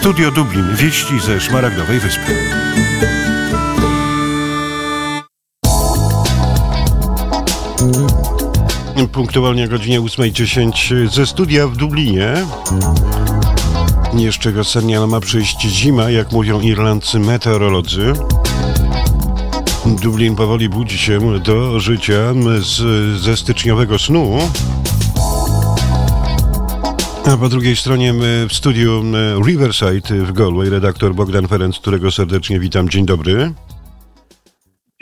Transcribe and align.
Studio 0.00 0.30
Dublin. 0.30 0.76
Wieści 0.76 1.20
ze 1.20 1.40
Szmaragdowej 1.40 2.00
Wyspy. 2.00 2.34
Punktualnie 9.12 9.64
o 9.64 9.68
godzinie 9.68 10.00
8.10 10.00 11.08
ze 11.10 11.26
studia 11.26 11.68
w 11.68 11.76
Dublinie. 11.76 12.34
Jeszcze 14.14 14.52
wiosennie, 14.52 14.98
ale 14.98 15.06
ma 15.06 15.20
przyjść 15.20 15.60
zima, 15.60 16.10
jak 16.10 16.32
mówią 16.32 16.60
irlandzcy 16.60 17.18
meteorolodzy. 17.18 18.12
Dublin 19.86 20.36
powoli 20.36 20.68
budzi 20.68 20.98
się 20.98 21.38
do 21.38 21.80
życia 21.80 22.34
z, 22.60 22.80
ze 23.20 23.36
styczniowego 23.36 23.98
snu. 23.98 24.38
A 27.24 27.36
po 27.36 27.48
drugiej 27.48 27.76
stronie 27.76 28.14
w 28.48 28.52
studiu 28.52 29.02
Riverside 29.46 30.24
w 30.24 30.32
Galway 30.32 30.70
redaktor 30.70 31.14
Bogdan 31.14 31.48
Ferenc, 31.48 31.78
którego 31.78 32.10
serdecznie 32.10 32.60
witam. 32.60 32.88
Dzień 32.88 33.06
dobry. 33.06 33.52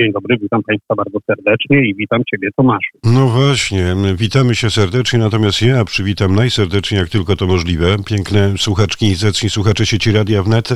Dzień 0.00 0.12
dobry, 0.12 0.38
witam 0.42 0.62
Państwa 0.62 0.94
bardzo 0.94 1.18
serdecznie 1.26 1.88
i 1.88 1.94
witam 1.94 2.22
Ciebie, 2.30 2.48
Tomaszu. 2.56 2.98
No 3.04 3.28
właśnie, 3.28 3.96
witamy 4.14 4.54
się 4.54 4.70
serdecznie, 4.70 5.18
natomiast 5.18 5.62
ja 5.62 5.84
przywitam 5.84 6.34
najserdeczniej, 6.34 7.00
jak 7.00 7.08
tylko 7.08 7.36
to 7.36 7.46
możliwe, 7.46 7.96
piękne 8.06 8.54
słuchaczki 8.58 9.06
i 9.06 9.14
zacni 9.14 9.50
słuchacze 9.50 9.86
sieci 9.86 10.12
Radia 10.12 10.42
Wnet, 10.42 10.68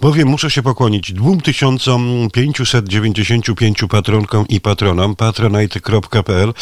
bowiem 0.00 0.28
muszę 0.28 0.50
się 0.50 0.62
pokłonić 0.62 1.12
2595 1.12 3.78
patronkom 3.90 4.44
i 4.48 4.60
patronom 4.60 5.16
patronite.pl, 5.16 6.52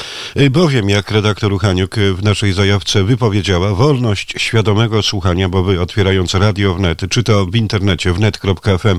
bowiem 0.50 0.88
jak 0.88 1.10
redaktor 1.10 1.52
Uchaniuk 1.52 1.96
w 1.96 2.22
naszej 2.22 2.52
zajawce 2.52 3.04
wypowiedziała, 3.04 3.74
wolność 3.74 4.34
świadomego 4.38 5.02
słuchania, 5.02 5.48
bo 5.48 5.62
wy 5.62 5.80
otwierając 5.80 6.34
Radio 6.34 6.74
Wnet, 6.74 7.00
czy 7.10 7.22
to 7.22 7.46
w 7.46 7.56
internecie 7.56 8.12
wnet.fm, 8.12 8.98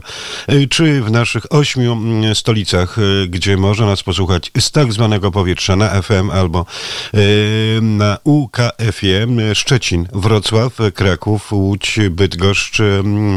czy 0.70 1.02
w 1.02 1.11
naszych 1.11 1.53
ośmiu 1.53 1.98
stolicach, 2.33 2.95
Y, 2.95 2.95
gdzie 3.28 3.58
można 3.58 3.86
nas 3.86 4.04
posłuchać 4.04 4.52
z 4.60 4.72
tak 4.72 4.94
zwanego 4.94 5.32
powietrza 5.32 5.76
na 5.76 6.02
FM 6.02 6.32
albo 6.32 6.66
y, 7.14 7.80
na 7.82 8.18
UKF-ie 8.24 9.28
Szczecin, 9.54 10.08
Wrocław, 10.14 10.78
Kraków, 10.94 11.54
Łódź, 11.54 12.00
Bydgoszcz, 12.10 12.82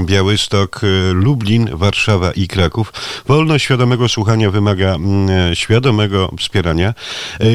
Białystok, 0.05 0.81
Lublin, 1.13 1.69
Warszawa 1.73 2.33
i 2.33 2.49
Kraków. 2.49 2.93
Wolność 3.27 3.65
świadomego 3.65 4.09
słuchania 4.09 4.51
wymaga 4.51 4.97
świadomego 5.55 6.35
wspierania. 6.39 6.95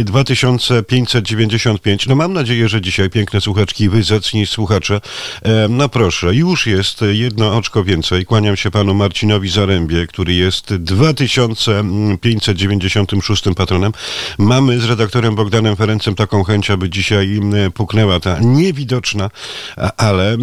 2595. 0.03 2.05
Y, 2.05 2.09
no 2.09 2.15
mam 2.15 2.33
nadzieję, 2.33 2.69
że 2.69 2.81
dzisiaj 2.81 3.09
piękne 3.09 3.41
słuchaczki, 3.41 3.89
wy 3.89 4.03
zacni 4.03 4.45
słuchacze. 4.45 5.01
No 5.69 5.89
proszę, 5.89 6.35
już 6.35 6.67
jest 6.67 7.01
jedno 7.11 7.57
oczko 7.57 7.83
więcej. 7.83 8.25
Kłaniam 8.25 8.57
się 8.57 8.71
panu 8.71 8.93
Marcinowi 8.93 9.49
Zarębie, 9.49 10.07
który 10.07 10.33
jest 10.33 10.75
2000 10.75 11.83
596 12.21 13.43
patronem. 13.55 13.91
Mamy 14.37 14.79
z 14.79 14.85
redaktorem 14.85 15.35
Bogdanem 15.35 15.75
Ferencem 15.75 16.15
taką 16.15 16.43
chęć, 16.43 16.71
aby 16.71 16.89
dzisiaj 16.89 17.39
puknęła 17.73 18.19
ta 18.19 18.39
niewidoczna, 18.39 19.29
ale 19.97 20.37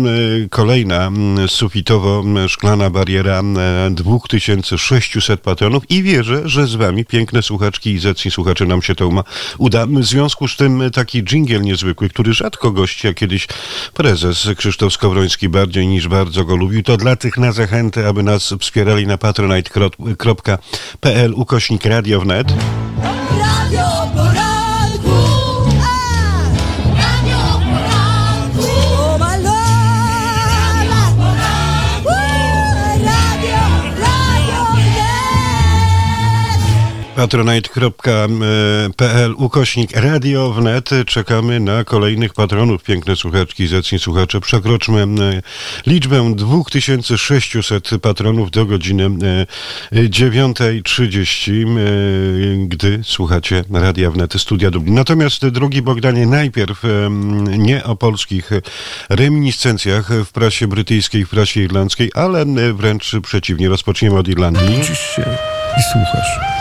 kolejna 0.51 1.11
sufitowo-szklana 1.47 2.91
bariera 2.91 3.43
2600 3.91 5.41
patronów 5.41 5.91
i 5.91 6.03
wierzę, 6.03 6.43
że 6.45 6.67
z 6.67 6.75
wami, 6.75 7.05
piękne 7.05 7.43
słuchaczki 7.43 7.91
i 7.91 7.99
zacni 7.99 8.31
słuchacze, 8.31 8.67
nam 8.67 8.83
się 8.83 8.95
to 8.95 9.11
uda. 9.59 9.87
W 9.87 10.05
związku 10.05 10.49
z 10.49 10.57
tym 10.57 10.83
taki 10.93 11.23
dżingiel 11.23 11.63
niezwykły, 11.63 12.09
który 12.09 12.35
rzadko 12.35 12.71
gości, 12.71 13.09
a 13.09 13.15
kiedyś 13.15 13.49
prezes 13.95 14.49
Krzysztof 14.57 14.93
Skowroński 14.93 15.49
bardziej 15.49 15.87
niż 15.87 16.09
bardzo 16.09 16.45
go 16.45 16.57
lubił, 16.57 16.83
to 16.83 16.97
dla 16.97 17.17
tych 17.17 17.37
na 17.37 17.53
zachętę, 17.53 18.09
aby 18.09 18.23
nas 18.23 18.55
wspierali 18.61 19.07
na 19.07 19.19
patronite.pl 19.19 21.35
ukośnik 21.41 21.85
Radio 21.85 22.21
Wnet. 22.21 22.53
patronite.pl 37.21 39.35
ukośnik 39.37 39.97
Radio 39.97 40.53
Wnet. 40.53 40.91
Czekamy 41.07 41.61
na 41.61 41.85
kolejnych 41.85 42.35
patronów. 42.35 42.83
Piękne 42.83 43.17
słuchaczki, 43.17 43.67
zacni 43.67 43.99
słuchacze. 43.99 44.41
Przekroczmy 44.41 45.07
liczbę 45.87 46.33
2600 46.37 47.91
patronów 48.03 48.51
do 48.51 48.67
godziny 48.67 49.11
9.30, 49.93 52.67
gdy 52.67 53.01
słuchacie 53.05 53.65
Radia 53.73 54.11
Wnet 54.11 54.35
Studia 54.35 54.71
Dublin. 54.71 54.95
Natomiast 54.95 55.49
drugi 55.49 55.83
Bogdanie, 55.83 56.27
najpierw 56.27 56.83
nie 57.59 57.85
o 57.85 57.97
polskich 57.97 58.51
reminiscencjach 59.09 60.09
w 60.25 60.33
prasie 60.33 60.67
brytyjskiej, 60.67 61.25
w 61.25 61.29
prasie 61.29 61.61
irlandzkiej, 61.61 62.11
ale 62.15 62.45
wręcz 62.75 63.13
przeciwnie. 63.23 63.69
Rozpoczniemy 63.69 64.19
od 64.19 64.29
Irlandii. 64.29 64.85
się 64.85 65.25
i 65.79 65.83
słuchasz. 65.93 66.60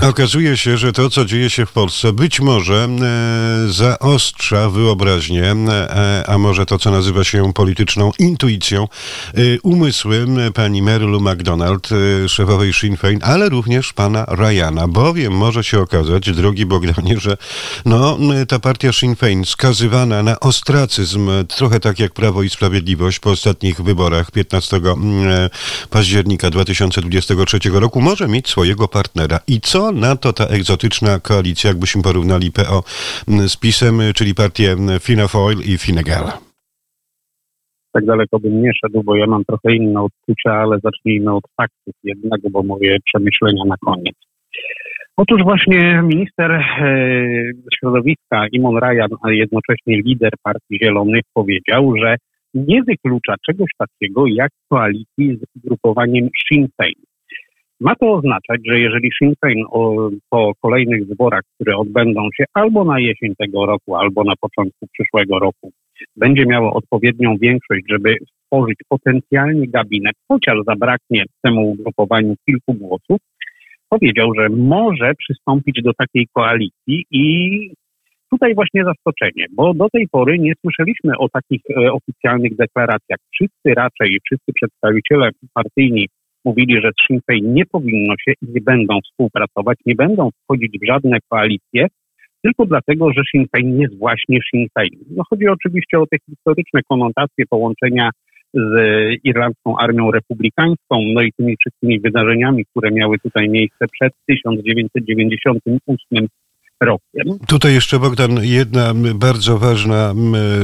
Okazuje 0.00 0.56
się, 0.56 0.78
że 0.78 0.92
to, 0.92 1.10
co 1.10 1.24
dzieje 1.24 1.50
się 1.50 1.66
w 1.66 1.72
Polsce, 1.72 2.12
być 2.12 2.40
może 2.40 2.88
e, 2.88 3.72
zaostrza 3.72 4.70
wyobraźnię, 4.70 5.44
e, 5.68 6.24
a 6.28 6.38
może 6.38 6.66
to, 6.66 6.78
co 6.78 6.90
nazywa 6.90 7.24
się 7.24 7.52
polityczną 7.52 8.12
intuicją, 8.18 8.88
e, 9.34 9.40
umysły 9.62 10.26
pani 10.54 10.82
Marylu 10.82 11.20
McDonald, 11.20 11.88
e, 11.92 12.28
szefowej 12.28 12.72
Sinn 12.72 12.96
Féin, 12.96 13.18
ale 13.22 13.48
również 13.48 13.92
pana 13.92 14.26
Ryana, 14.28 14.88
bowiem 14.88 15.32
może 15.32 15.64
się 15.64 15.80
okazać, 15.80 16.30
drogi 16.30 16.66
Bogdanie, 16.66 17.20
że 17.20 17.36
no, 17.84 18.18
ta 18.48 18.58
partia 18.58 18.92
Sinn 18.92 19.14
Féin 19.14 19.44
skazywana 19.44 20.22
na 20.22 20.40
ostracyzm, 20.40 21.30
trochę 21.48 21.80
tak 21.80 21.98
jak 21.98 22.12
Prawo 22.12 22.42
i 22.42 22.50
Sprawiedliwość 22.50 23.18
po 23.18 23.30
ostatnich 23.30 23.80
wyborach 23.80 24.30
15 24.30 24.76
e, 24.76 25.50
października 25.90 26.50
2023 26.50 27.58
roku, 27.72 28.00
może 28.00 28.28
mieć 28.28 28.48
swojego 28.48 28.88
partnera. 28.88 29.39
I 29.48 29.60
co 29.60 29.92
na 29.92 30.16
to 30.16 30.32
ta 30.32 30.44
egzotyczna 30.46 31.20
koalicja, 31.20 31.68
jakbyśmy 31.70 32.02
porównali 32.02 32.52
PO 32.52 32.82
z 33.48 33.56
PiSem, 33.56 34.00
czyli 34.14 34.34
partię 34.34 34.76
Fina 35.00 35.28
Foil 35.28 35.58
i 35.58 35.78
Fine? 35.78 36.02
Tak 37.92 38.04
daleko 38.04 38.38
bym 38.38 38.62
nie 38.62 38.72
szedł, 38.80 39.02
bo 39.02 39.16
ja 39.16 39.26
mam 39.26 39.44
trochę 39.44 39.74
inne 39.74 40.00
odczucia, 40.02 40.52
ale 40.52 40.78
zacznijmy 40.82 41.34
od 41.34 41.44
faktów 41.56 41.94
jednego, 42.04 42.50
bo 42.50 42.62
moje 42.62 42.98
przemyślenia 43.04 43.64
na 43.64 43.76
koniec. 43.76 44.16
Otóż 45.16 45.42
właśnie 45.42 46.02
minister 46.02 46.50
e, 46.52 46.62
środowiska 47.78 48.46
Imon 48.52 48.76
Ryan, 48.76 49.16
a 49.22 49.30
jednocześnie 49.30 50.02
lider 50.02 50.30
Partii 50.42 50.78
Zielonych 50.82 51.22
powiedział, 51.34 51.96
że 52.02 52.16
nie 52.54 52.82
wyklucza 52.82 53.34
czegoś 53.46 53.70
takiego 53.78 54.26
jak 54.26 54.50
koalicji 54.68 55.36
z 55.36 55.42
ugrupowaniem 55.56 56.28
Sinn 56.48 56.66
Féin. 56.76 57.09
Ma 57.80 57.94
to 57.94 58.12
oznaczać, 58.12 58.60
że 58.64 58.80
jeżeli 58.80 59.10
Sinn 59.18 59.34
Féin 59.44 59.64
po 60.30 60.52
kolejnych 60.62 61.06
wyborach, 61.06 61.42
które 61.54 61.76
odbędą 61.76 62.28
się 62.36 62.44
albo 62.54 62.84
na 62.84 63.00
jesień 63.00 63.34
tego 63.38 63.66
roku, 63.66 63.96
albo 63.96 64.24
na 64.24 64.34
początku 64.40 64.86
przyszłego 64.92 65.38
roku, 65.38 65.72
będzie 66.16 66.46
miało 66.46 66.72
odpowiednią 66.72 67.36
większość, 67.36 67.82
żeby 67.88 68.16
stworzyć 68.44 68.78
potencjalnie 68.88 69.68
gabinet, 69.68 70.14
chociaż 70.28 70.58
zabraknie 70.66 71.24
temu 71.42 71.70
ugrupowaniu 71.70 72.34
kilku 72.46 72.74
głosów, 72.74 73.18
powiedział, 73.88 74.34
że 74.34 74.48
może 74.48 75.14
przystąpić 75.14 75.82
do 75.82 75.92
takiej 75.94 76.26
koalicji 76.32 77.04
i 77.10 77.70
tutaj 78.30 78.54
właśnie 78.54 78.84
zaskoczenie, 78.84 79.46
bo 79.52 79.74
do 79.74 79.88
tej 79.88 80.08
pory 80.08 80.38
nie 80.38 80.52
słyszeliśmy 80.60 81.18
o 81.18 81.28
takich 81.28 81.60
e, 81.70 81.92
oficjalnych 81.92 82.56
deklaracjach. 82.56 83.18
Wszyscy 83.32 83.74
raczej, 83.76 84.18
wszyscy 84.24 84.52
przedstawiciele 84.54 85.30
partyjni 85.54 86.08
mówili, 86.44 86.80
że 86.82 86.90
Sinn 87.06 87.20
Féin 87.26 87.54
nie 87.54 87.66
powinno 87.66 88.14
się 88.24 88.32
i 88.32 88.46
nie 88.54 88.60
będą 88.60 89.00
współpracować, 89.00 89.78
nie 89.86 89.94
będą 89.94 90.30
wchodzić 90.44 90.78
w 90.82 90.86
żadne 90.86 91.18
koalicje, 91.28 91.86
tylko 92.42 92.66
dlatego, 92.66 93.12
że 93.12 93.22
Sinn 93.30 93.46
Féin 93.56 93.80
jest 93.80 93.98
właśnie 93.98 94.38
Sinn 94.50 94.66
Féin. 94.78 94.98
No 95.16 95.22
chodzi 95.30 95.48
oczywiście 95.48 95.98
o 95.98 96.06
te 96.06 96.16
historyczne 96.26 96.80
konotacje 96.88 97.44
połączenia 97.50 98.10
z 98.54 98.72
irlandzką 99.24 99.78
armią 99.78 100.10
republikańską, 100.10 100.96
no 101.14 101.22
i 101.22 101.32
tymi 101.32 101.56
wszystkimi 101.60 102.00
wydarzeniami, 102.00 102.64
które 102.64 102.90
miały 102.90 103.18
tutaj 103.18 103.48
miejsce 103.48 103.86
przed 103.92 104.12
1998 104.26 106.26
rokiem. 106.80 107.38
Tutaj 107.46 107.74
jeszcze, 107.74 107.98
Bogdan, 107.98 108.44
jedna 108.44 108.94
bardzo 109.14 109.58
ważna 109.58 110.14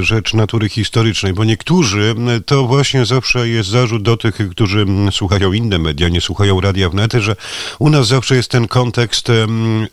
rzecz 0.01 0.35
natury 0.35 0.69
historycznej, 0.69 1.33
bo 1.33 1.45
niektórzy, 1.45 2.15
to 2.47 2.67
właśnie 2.67 3.07
zawsze 3.07 3.49
jest 3.49 3.69
zarzut 3.69 4.03
do 4.03 4.17
tych, 4.17 4.49
którzy 4.51 4.87
słuchają 5.11 5.53
inne 5.53 5.79
media, 5.79 6.09
nie 6.09 6.21
słuchają 6.21 6.61
radia 6.61 6.91
wnet, 6.91 7.13
że 7.13 7.37
u 7.79 7.91
nas 7.91 8.07
zawsze 8.07 8.37
jest 8.37 8.51
ten 8.51 8.69
kontekst 8.69 9.29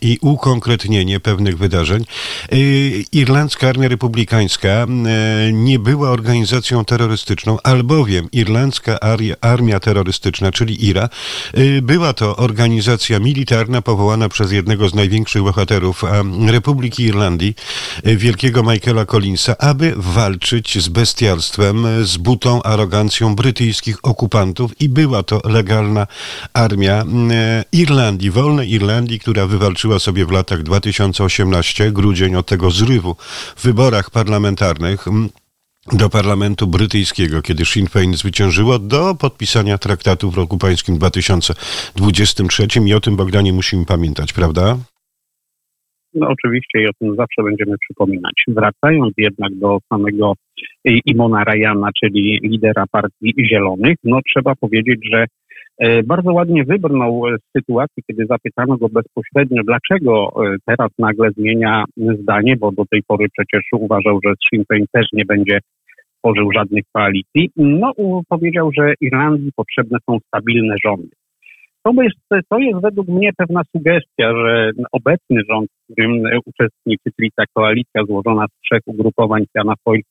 i 0.01 0.17
ukonkretnienie 0.21 1.19
pewnych 1.19 1.57
wydarzeń. 1.57 2.05
Y, 2.53 3.03
Irlandzka 3.11 3.69
Armia 3.69 3.87
Republikańska 3.87 4.87
nie 5.53 5.79
była 5.79 6.09
organizacją 6.09 6.85
terrorystyczną, 6.85 7.57
albowiem 7.63 8.27
Irlandzka 8.31 8.99
Armia 9.41 9.79
Terrorystyczna, 9.79 10.51
czyli 10.51 10.85
IRA, 10.85 11.09
y, 11.57 11.81
była 11.81 12.13
to 12.13 12.35
organizacja 12.35 13.19
militarna 13.19 13.81
powołana 13.81 14.29
przez 14.29 14.51
jednego 14.51 14.89
z 14.89 14.95
największych 14.95 15.43
bohaterów 15.43 16.03
Republiki 16.48 17.04
Irlandii, 17.04 17.56
e, 18.04 18.15
wielkiego 18.15 18.63
Michaela 18.63 19.06
Collinsa, 19.06 19.57
aby 19.57 19.94
walczyć 19.98 20.83
z 20.83 20.89
bestialstwem, 20.89 21.86
e, 21.86 22.04
z 22.04 22.18
butą, 22.18 22.63
arogancją 22.63 23.36
brytyjskich 23.36 23.98
okupantów 24.04 24.81
i 24.81 24.89
była 24.89 25.24
to 25.24 25.42
legalna 25.44 26.07
armia 26.54 27.04
e, 27.31 27.63
Irlandii, 27.71 28.31
wolnej 28.31 28.71
Irlandii, 28.71 29.19
która 29.19 29.48
wywalczyła 29.48 30.00
sobie 30.00 30.25
w 30.25 30.31
latach 30.31 30.63
2018, 30.63 31.92
grudzień 31.92 32.36
od 32.36 32.45
tego 32.45 32.71
zrywu 32.71 33.15
w 33.56 33.63
wyborach 33.63 34.10
parlamentarnych, 34.10 35.06
do 35.92 36.10
parlamentu 36.10 36.68
brytyjskiego, 36.68 37.42
kiedy 37.42 37.65
Sinn 37.65 37.88
Féin 37.88 38.18
zwyciężyło, 38.18 38.80
do 38.80 39.15
podpisania 39.15 39.77
traktatu 39.77 40.31
w 40.31 40.36
roku 40.36 40.57
pańskim 40.57 40.98
2023 40.98 42.68
i 42.86 42.94
o 42.94 43.00
tym 43.00 43.15
Bogdanie 43.15 43.54
musimy 43.54 43.86
pamiętać, 43.86 44.33
prawda? 44.33 44.77
No 46.15 46.27
oczywiście 46.27 46.81
i 46.81 46.88
o 46.88 46.94
tym 47.00 47.15
zawsze 47.15 47.44
będziemy 47.44 47.77
przypominać. 47.77 48.33
Wracając 48.48 49.13
jednak 49.18 49.56
do 49.56 49.77
samego 49.89 50.33
Imona 50.86 51.44
Rayana, 51.44 51.89
czyli 52.04 52.39
lidera 52.44 52.86
Partii 52.92 53.33
Zielonych, 53.50 53.95
no 54.04 54.19
trzeba 54.30 54.56
powiedzieć, 54.56 55.00
że 55.12 55.25
e, 55.77 56.04
bardzo 56.04 56.33
ładnie 56.33 56.63
wybrnął 56.63 57.24
z 57.39 57.57
sytuacji, 57.57 58.04
kiedy 58.07 58.25
zapytano 58.25 58.77
go 58.77 58.89
bezpośrednio, 58.89 59.63
dlaczego 59.63 60.31
e, 60.45 60.56
teraz 60.65 60.89
nagle 61.00 61.31
zmienia 61.31 61.83
zdanie, 61.98 62.56
bo 62.57 62.71
do 62.71 62.86
tej 62.86 63.01
pory 63.07 63.25
przecież 63.38 63.63
uważał, 63.74 64.19
że 64.25 64.33
Sinn 64.50 64.63
Féin 64.71 64.86
też 64.92 65.06
nie 65.13 65.25
będzie 65.25 65.60
tworzył 66.19 66.51
żadnych 66.51 66.83
koalicji. 66.92 67.50
No, 67.56 67.94
powiedział, 68.30 68.71
że 68.77 68.94
Irlandii 69.01 69.51
potrzebne 69.56 69.98
są 70.10 70.18
stabilne 70.27 70.75
rządy. 70.86 71.10
To 71.83 71.91
jest, 72.03 72.45
to 72.50 72.59
jest 72.59 72.81
według 72.81 73.07
mnie 73.07 73.31
pewna 73.38 73.62
sugestia, 73.75 74.33
że 74.35 74.71
obecny 74.91 75.41
rząd, 75.50 75.69
w 75.69 75.94
którym 75.94 76.24
uczestniczy, 76.45 77.09
czyli 77.15 77.31
ta 77.35 77.44
koalicja 77.53 78.03
złożona 78.07 78.45
z 78.47 78.62
trzech 78.65 78.81
ugrupowań, 78.85 79.45
Jana 79.56 79.74
Foil, 79.83 80.01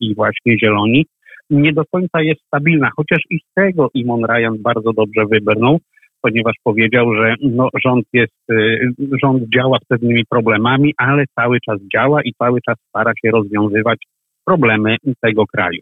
i 0.00 0.14
właśnie 0.14 0.58
Zieloni, 0.58 1.06
nie 1.50 1.72
do 1.72 1.82
końca 1.92 2.22
jest 2.22 2.40
stabilna, 2.46 2.90
chociaż 2.96 3.18
i 3.30 3.38
z 3.38 3.54
tego 3.54 3.88
Imon 3.94 4.24
Ryan 4.24 4.62
bardzo 4.62 4.92
dobrze 4.92 5.26
wybrnął, 5.30 5.78
ponieważ 6.22 6.54
powiedział, 6.64 7.14
że 7.14 7.34
no, 7.42 7.68
rząd 7.84 8.04
jest, 8.12 8.50
y, 8.52 8.92
rząd 9.22 9.42
działa 9.54 9.78
z 9.84 9.86
pewnymi 9.88 10.24
problemami, 10.30 10.94
ale 10.96 11.24
cały 11.38 11.58
czas 11.60 11.78
działa 11.94 12.22
i 12.22 12.32
cały 12.34 12.60
czas 12.60 12.76
stara 12.88 13.12
się 13.24 13.30
rozwiązywać 13.30 13.98
problemy 14.44 14.96
tego 15.20 15.46
kraju. 15.46 15.80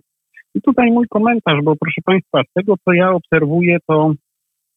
I 0.54 0.60
tutaj 0.60 0.90
mój 0.90 1.06
komentarz, 1.08 1.62
bo 1.62 1.76
proszę 1.76 2.00
Państwa, 2.04 2.42
z 2.50 2.52
tego 2.52 2.74
co 2.84 2.92
ja 2.92 3.10
obserwuję, 3.10 3.78
to 3.86 4.12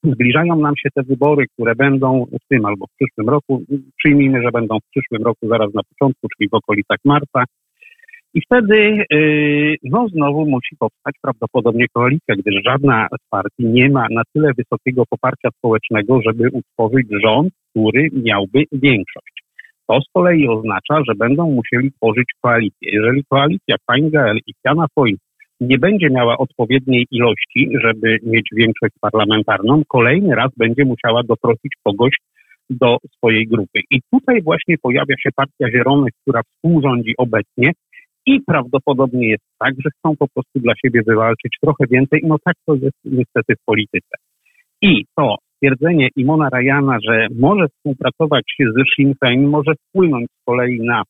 zbliżają 0.04 0.56
nam 0.56 0.74
się 0.78 0.90
te 0.96 1.04
wybory, 1.04 1.46
które 1.54 1.76
będą 1.76 2.26
w 2.26 2.48
tym 2.50 2.66
albo 2.66 2.86
w 2.86 2.96
przyszłym 2.96 3.30
roku. 3.30 3.64
Przyjmijmy, 3.98 4.42
że 4.42 4.52
będą 4.52 4.78
w 4.80 4.90
przyszłym 4.90 5.24
roku 5.24 5.48
zaraz 5.48 5.74
na 5.74 5.82
początku, 5.84 6.28
czyli 6.38 6.50
w 6.50 6.54
okolicach 6.54 6.98
marca. 7.06 7.44
I 8.34 8.42
wtedy 8.42 9.06
yy, 9.12 9.76
no 9.84 10.08
znowu 10.08 10.46
musi 10.46 10.76
powstać 10.80 11.16
prawdopodobnie 11.22 11.86
koalicja, 11.94 12.36
gdyż 12.36 12.56
żadna 12.66 13.08
z 13.22 13.30
partii 13.30 13.66
nie 13.66 13.90
ma 13.90 14.08
na 14.12 14.22
tyle 14.34 14.52
wysokiego 14.58 15.04
poparcia 15.10 15.50
społecznego, 15.58 16.20
żeby 16.26 16.50
utworzyć 16.54 17.08
rząd, 17.24 17.54
który 17.70 18.10
miałby 18.14 18.64
większość. 18.72 19.44
To 19.88 20.02
z 20.02 20.06
kolei 20.14 20.48
oznacza, 20.48 21.04
że 21.08 21.16
będą 21.16 21.52
musieli 21.52 21.92
tworzyć 21.92 22.26
koalicję. 22.42 22.90
Jeżeli 22.94 23.24
koalicja 23.30 23.76
Feingael 23.92 24.38
i 24.48 24.54
Piana 24.64 24.86
Foy 24.96 25.16
nie 25.62 25.78
będzie 25.78 26.10
miała 26.10 26.38
odpowiedniej 26.38 27.06
ilości, 27.12 27.70
żeby 27.84 28.20
mieć 28.24 28.50
większość 28.56 28.94
parlamentarną, 29.02 29.82
kolejny 29.88 30.36
raz 30.36 30.52
będzie 30.58 30.86
musiała 30.86 31.24
doprosić 31.24 31.74
kogoś 31.84 32.12
do 32.70 32.98
swojej 33.18 33.48
grupy. 33.48 33.80
I 33.92 34.00
tutaj 34.12 34.42
właśnie 34.42 34.76
pojawia 34.78 35.16
się 35.20 35.30
Partia 35.36 35.72
Zielonych, 35.72 36.14
która 36.22 36.42
współrządzi 36.44 37.14
obecnie 37.18 37.72
i 38.26 38.42
prawdopodobnie 38.48 39.30
jest 39.30 39.44
tak, 39.60 39.74
że 39.84 39.90
chcą 39.90 40.16
po 40.20 40.28
prostu 40.28 40.60
dla 40.60 40.74
siebie 40.86 41.02
wywalczyć 41.08 41.58
trochę 41.62 41.86
więcej. 41.92 42.22
No 42.24 42.36
tak 42.46 42.56
to 42.66 42.76
jest 42.76 42.98
niestety 43.06 43.56
w 43.56 43.66
polityce. 43.66 44.16
I 44.82 45.06
to 45.18 45.36
stwierdzenie 45.56 46.08
Imona 46.16 46.50
Rayana, 46.50 46.98
że 47.08 47.28
może 47.40 47.68
współpracować 47.68 48.44
z 48.60 48.96
Sinn 48.96 49.14
Féin, 49.24 49.50
może 49.50 49.74
wpłynąć 49.76 50.28
z 50.28 50.46
kolei 50.46 50.80
na 50.82 51.04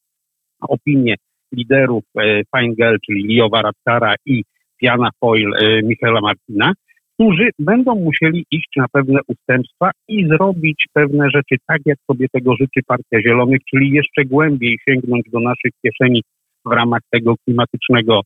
opinię 0.61 1.15
liderów 1.51 2.03
e, 2.17 2.41
Feingel, 2.55 2.97
czyli 3.05 3.35
Leo 3.35 3.49
Varadkara 3.49 4.15
i 4.25 4.43
Jana 4.81 5.09
Foyle, 5.19 5.57
e, 5.57 5.81
Michaela 5.83 6.21
Martina, 6.21 6.73
którzy 7.13 7.49
będą 7.59 7.95
musieli 7.95 8.45
iść 8.51 8.69
na 8.75 8.85
pewne 8.91 9.19
ustępstwa 9.27 9.91
i 10.07 10.27
zrobić 10.27 10.85
pewne 10.93 11.29
rzeczy 11.29 11.55
tak, 11.67 11.79
jak 11.85 11.97
sobie 12.11 12.27
tego 12.31 12.55
życzy 12.55 12.79
Partia 12.87 13.21
Zielonych, 13.21 13.59
czyli 13.69 13.91
jeszcze 13.91 14.25
głębiej 14.25 14.77
sięgnąć 14.89 15.23
do 15.31 15.39
naszych 15.39 15.71
kieszeni 15.81 16.23
w 16.65 16.71
ramach 16.71 17.01
tego 17.09 17.35
klimatycznego 17.45 18.21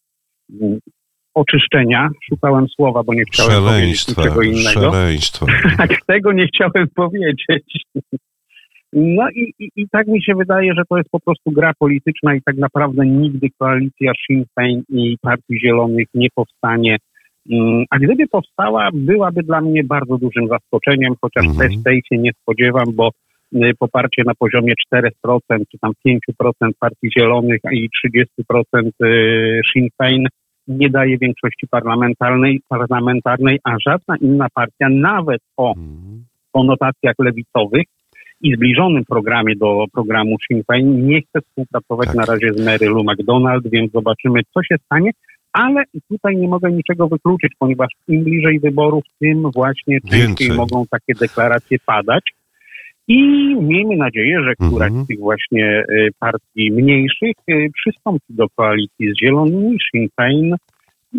mm, 0.62 0.80
oczyszczenia. 1.34 2.10
Szukałem 2.30 2.68
słowa, 2.68 3.04
bo 3.04 3.14
nie 3.14 3.24
chciałem 3.24 3.64
powiedzieć 3.64 4.08
niczego 4.08 4.42
innego. 4.42 4.82
Szaleństwo. 4.82 5.46
Tak, 5.78 6.06
tego 6.06 6.32
nie 6.32 6.48
chciałem 6.48 6.88
powiedzieć. 6.96 7.84
No 8.96 9.30
i, 9.30 9.54
i, 9.60 9.70
i, 9.76 9.90
tak 9.90 10.08
mi 10.08 10.24
się 10.24 10.36
wydaje, 10.36 10.74
że 10.74 10.84
to 10.90 10.98
jest 10.98 11.10
po 11.10 11.20
prostu 11.20 11.52
gra 11.52 11.72
polityczna 11.80 12.36
i 12.36 12.42
tak 12.42 12.58
naprawdę 12.58 13.06
nigdy 13.06 13.48
koalicja 13.60 14.12
Sinn 14.28 14.46
Féin 14.56 14.82
i 14.90 15.18
Partii 15.22 15.60
Zielonych 15.60 16.08
nie 16.14 16.28
powstanie. 16.36 16.98
Mm, 17.52 17.86
a 17.90 18.00
gdyby 18.00 18.28
powstała, 18.28 18.90
byłaby 18.94 19.44
dla 19.44 19.62
mnie 19.62 19.84
bardzo 19.84 20.18
dużym 20.18 20.48
zaskoczeniem, 20.48 21.14
chociaż 21.22 21.46
mhm. 21.46 21.58
też 21.58 21.84
tej 21.84 22.02
się 22.10 22.18
nie 22.18 22.32
spodziewam, 22.42 22.86
bo 22.94 23.12
y, 23.56 23.72
poparcie 23.80 24.24
na 24.26 24.34
poziomie 24.40 24.74
4% 24.94 25.04
czy 25.72 25.78
tam 25.82 25.92
5% 26.08 26.72
Partii 26.80 27.12
Zielonych 27.18 27.60
i 27.72 27.90
30% 28.44 28.90
y, 29.04 29.62
Sinn 29.74 29.88
Féin 30.02 30.28
nie 30.68 30.90
daje 30.90 31.18
większości 31.18 31.68
parlamentarnej, 31.68 32.62
parlamentarnej, 32.70 33.60
a 33.64 33.76
żadna 33.88 34.18
inna 34.22 34.48
partia, 34.54 34.90
nawet 34.90 35.42
o 35.58 35.70
mhm. 35.70 36.26
konotacjach 36.52 37.16
lewicowych, 37.20 37.84
i 38.46 38.56
zbliżonym 38.56 39.06
programie 39.06 39.56
do 39.56 39.86
programu 39.94 40.36
Sinn 40.48 40.62
Féin 40.64 41.08
nie 41.08 41.22
chce 41.22 41.42
współpracować 41.42 42.08
tak. 42.08 42.16
na 42.16 42.26
razie 42.26 42.54
z 42.54 42.66
Mary 42.66 42.88
Lou 42.90 43.04
McDonald, 43.04 43.64
więc 43.70 43.92
zobaczymy, 43.92 44.40
co 44.54 44.64
się 44.64 44.76
stanie. 44.86 45.12
Ale 45.54 45.84
tutaj 46.10 46.38
nie 46.38 46.48
mogę 46.48 46.72
niczego 46.72 47.08
wykluczyć, 47.08 47.52
ponieważ 47.60 47.88
im 48.08 48.24
bliżej 48.24 48.60
wyborów, 48.60 49.04
tym 49.20 49.52
właśnie 49.56 50.00
częściej 50.02 50.52
mogą 50.52 50.86
takie 50.92 51.14
deklaracje 51.20 51.78
padać. 51.86 52.24
I 53.08 53.20
miejmy 53.62 53.96
nadzieję, 53.96 54.44
że 54.44 54.56
któraś 54.56 54.88
mhm. 54.88 55.04
z 55.04 55.08
tych 55.08 55.20
właśnie 55.20 55.84
y, 55.90 56.10
partii 56.20 56.72
mniejszych 56.72 57.36
y, 57.50 57.70
przystąpi 57.74 58.26
do 58.30 58.46
koalicji 58.56 59.12
z 59.12 59.20
Zielonymi, 59.22 59.78
Sinn 59.92 60.08
Féin, 60.20 60.56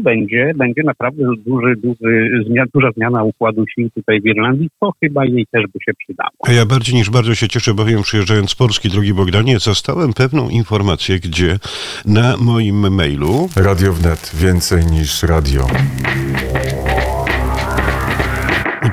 będzie, 0.03 0.53
będzie 0.57 0.83
naprawdę 0.83 1.23
duży, 1.47 1.77
duży, 1.77 2.31
zmian, 2.47 2.67
duża 2.75 2.91
zmiana 2.97 3.23
układu 3.25 3.65
sił 3.75 3.91
tutaj 3.91 4.21
w 4.21 4.27
Irlandii, 4.27 4.69
to 4.81 4.93
chyba 5.01 5.25
jej 5.25 5.47
też 5.51 5.63
by 5.63 5.79
się 5.87 5.93
przydało. 5.99 6.31
A 6.49 6.53
ja 6.53 6.67
bardziej 6.67 6.95
niż 6.95 7.11
bardzo 7.11 7.35
się 7.35 7.49
cieszę, 7.49 7.75
bowiem 7.75 8.03
przyjeżdżając 8.03 8.51
z 8.51 8.55
Polski, 8.55 8.89
drogi 8.89 9.15
Bogdanie, 9.15 9.59
zastałem 9.59 10.13
pewną 10.13 10.49
informację, 10.49 11.19
gdzie 11.21 11.59
na 12.07 12.37
moim 12.37 12.95
mailu... 12.95 13.49
Radio 13.57 13.93
wnet, 13.93 14.33
więcej 14.35 14.87
niż 14.87 15.23
radio. 15.23 15.67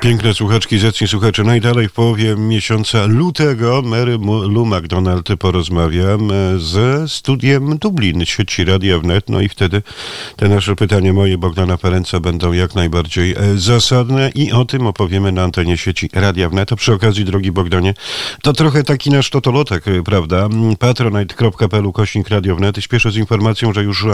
Piękne 0.03 0.33
słuchaczki, 0.33 0.79
zacni 0.79 1.07
słuchacze. 1.07 1.43
Najdalej 1.43 1.89
w 1.89 1.93
połowie 1.93 2.35
miesiąca 2.35 3.05
lutego 3.05 3.81
Mary 3.81 4.17
Lou 4.49 4.65
McDonald 4.65 5.29
porozmawiam 5.39 6.31
e, 6.31 6.59
ze 6.59 7.07
studiem 7.07 7.77
Dublin, 7.77 8.25
sieci 8.25 8.65
Radia 8.65 8.99
Wnet. 8.99 9.29
No 9.29 9.41
i 9.41 9.49
wtedy 9.49 9.81
te 10.35 10.49
nasze 10.49 10.75
pytania 10.75 11.13
moje 11.13 11.37
Bogdana 11.37 11.77
Ferenca 11.77 12.19
będą 12.19 12.53
jak 12.53 12.75
najbardziej 12.75 13.31
e, 13.31 13.35
zasadne 13.55 14.29
i 14.35 14.51
o 14.51 14.65
tym 14.65 14.87
opowiemy 14.87 15.31
na 15.31 15.43
antenie 15.43 15.77
sieci 15.77 16.09
Radia 16.13 16.49
Wnet. 16.49 16.73
A 16.73 16.75
przy 16.75 16.93
okazji, 16.93 17.25
drogi 17.25 17.51
Bogdanie, 17.51 17.93
to 18.41 18.53
trochę 18.53 18.83
taki 18.83 19.09
nasz 19.09 19.29
totolotek, 19.29 19.87
e, 19.87 20.03
prawda? 20.03 20.49
patronite.pl 20.79 21.91
kośnik 21.93 22.29
Radio 22.29 22.55
Wnet. 22.55 22.77
Śpieszę 22.77 23.11
z 23.11 23.15
informacją, 23.15 23.73
że 23.73 23.83
już 23.83 24.05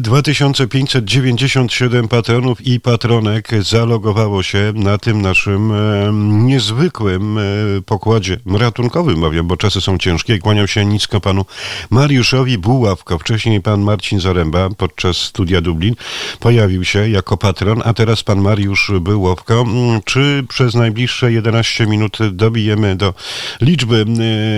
2597 0.00 2.08
patronów 2.08 2.66
i 2.66 2.80
patronek 2.80 3.48
zalogowało 3.62 4.42
się 4.42 4.72
na 4.74 4.99
tym 5.00 5.22
naszym 5.22 5.72
e, 5.72 6.10
niezwykłym 6.44 7.38
e, 7.38 7.42
pokładzie 7.86 8.36
ratunkowym, 8.46 9.20
bowiem, 9.20 9.46
bo 9.48 9.56
czasy 9.56 9.80
są 9.80 9.98
ciężkie. 9.98 10.38
Kłaniam 10.38 10.68
się 10.68 10.84
nisko 10.84 11.20
panu 11.20 11.44
Mariuszowi 11.90 12.58
Buławko. 12.58 13.18
Wcześniej 13.18 13.60
pan 13.60 13.80
Marcin 13.80 14.20
Zaręba 14.20 14.68
podczas 14.76 15.16
studia 15.16 15.60
Dublin 15.60 15.94
pojawił 16.40 16.84
się 16.84 17.08
jako 17.08 17.36
patron, 17.36 17.82
a 17.84 17.94
teraz 17.94 18.22
pan 18.22 18.40
Mariusz 18.40 18.92
Buławko. 19.00 19.60
Mm, 19.60 20.00
czy 20.04 20.44
przez 20.48 20.74
najbliższe 20.74 21.32
11 21.32 21.86
minut 21.86 22.18
dobijemy 22.32 22.96
do 22.96 23.14
liczby 23.60 24.04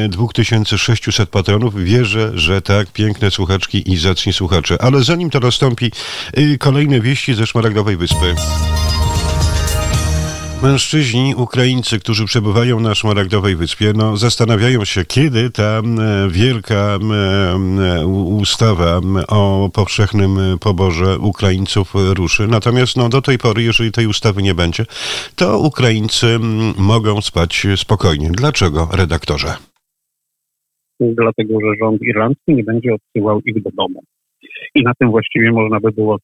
2600 0.08 1.30
patronów? 1.30 1.84
Wierzę, 1.84 2.32
że 2.34 2.62
tak. 2.62 2.92
Piękne 2.92 3.30
słuchaczki 3.30 3.92
i 3.92 3.96
zacni 3.96 4.32
słuchacze. 4.32 4.82
Ale 4.82 5.04
zanim 5.04 5.30
to 5.30 5.40
nastąpi, 5.40 5.90
kolejne 6.58 7.00
wieści 7.00 7.34
ze 7.34 7.46
Szmaragdowej 7.46 7.96
Wyspy. 7.96 8.34
Mężczyźni, 10.62 11.34
Ukraińcy, 11.36 11.98
którzy 11.98 12.24
przebywają 12.24 12.80
na 12.80 12.94
Szmaragdowej 12.94 13.56
Wyspie, 13.56 13.92
no, 13.96 14.16
zastanawiają 14.16 14.84
się, 14.84 15.04
kiedy 15.04 15.50
ta 15.50 15.82
wielka 16.28 16.98
ustawa 18.40 19.00
o 19.28 19.70
powszechnym 19.74 20.58
poborze 20.60 21.18
Ukraińców 21.18 21.92
ruszy. 21.94 22.46
Natomiast 22.48 22.96
no, 22.96 23.08
do 23.08 23.22
tej 23.22 23.38
pory, 23.38 23.62
jeżeli 23.62 23.92
tej 23.92 24.06
ustawy 24.06 24.42
nie 24.42 24.54
będzie, 24.54 24.86
to 25.36 25.58
Ukraińcy 25.58 26.38
mogą 26.78 27.20
spać 27.20 27.66
spokojnie. 27.76 28.30
Dlaczego, 28.32 28.88
redaktorze? 28.92 29.54
Dlatego, 31.00 31.60
że 31.60 31.66
rząd 31.80 32.02
irlandzki 32.02 32.54
nie 32.54 32.64
będzie 32.64 32.94
odsyłał 32.94 33.40
ich 33.40 33.62
do 33.62 33.70
domu. 33.70 34.02
I 34.74 34.82
na 34.82 34.92
tym 34.98 35.10
właściwie 35.10 35.52
można 35.52 35.80
by 35.80 35.92
było 35.92 36.18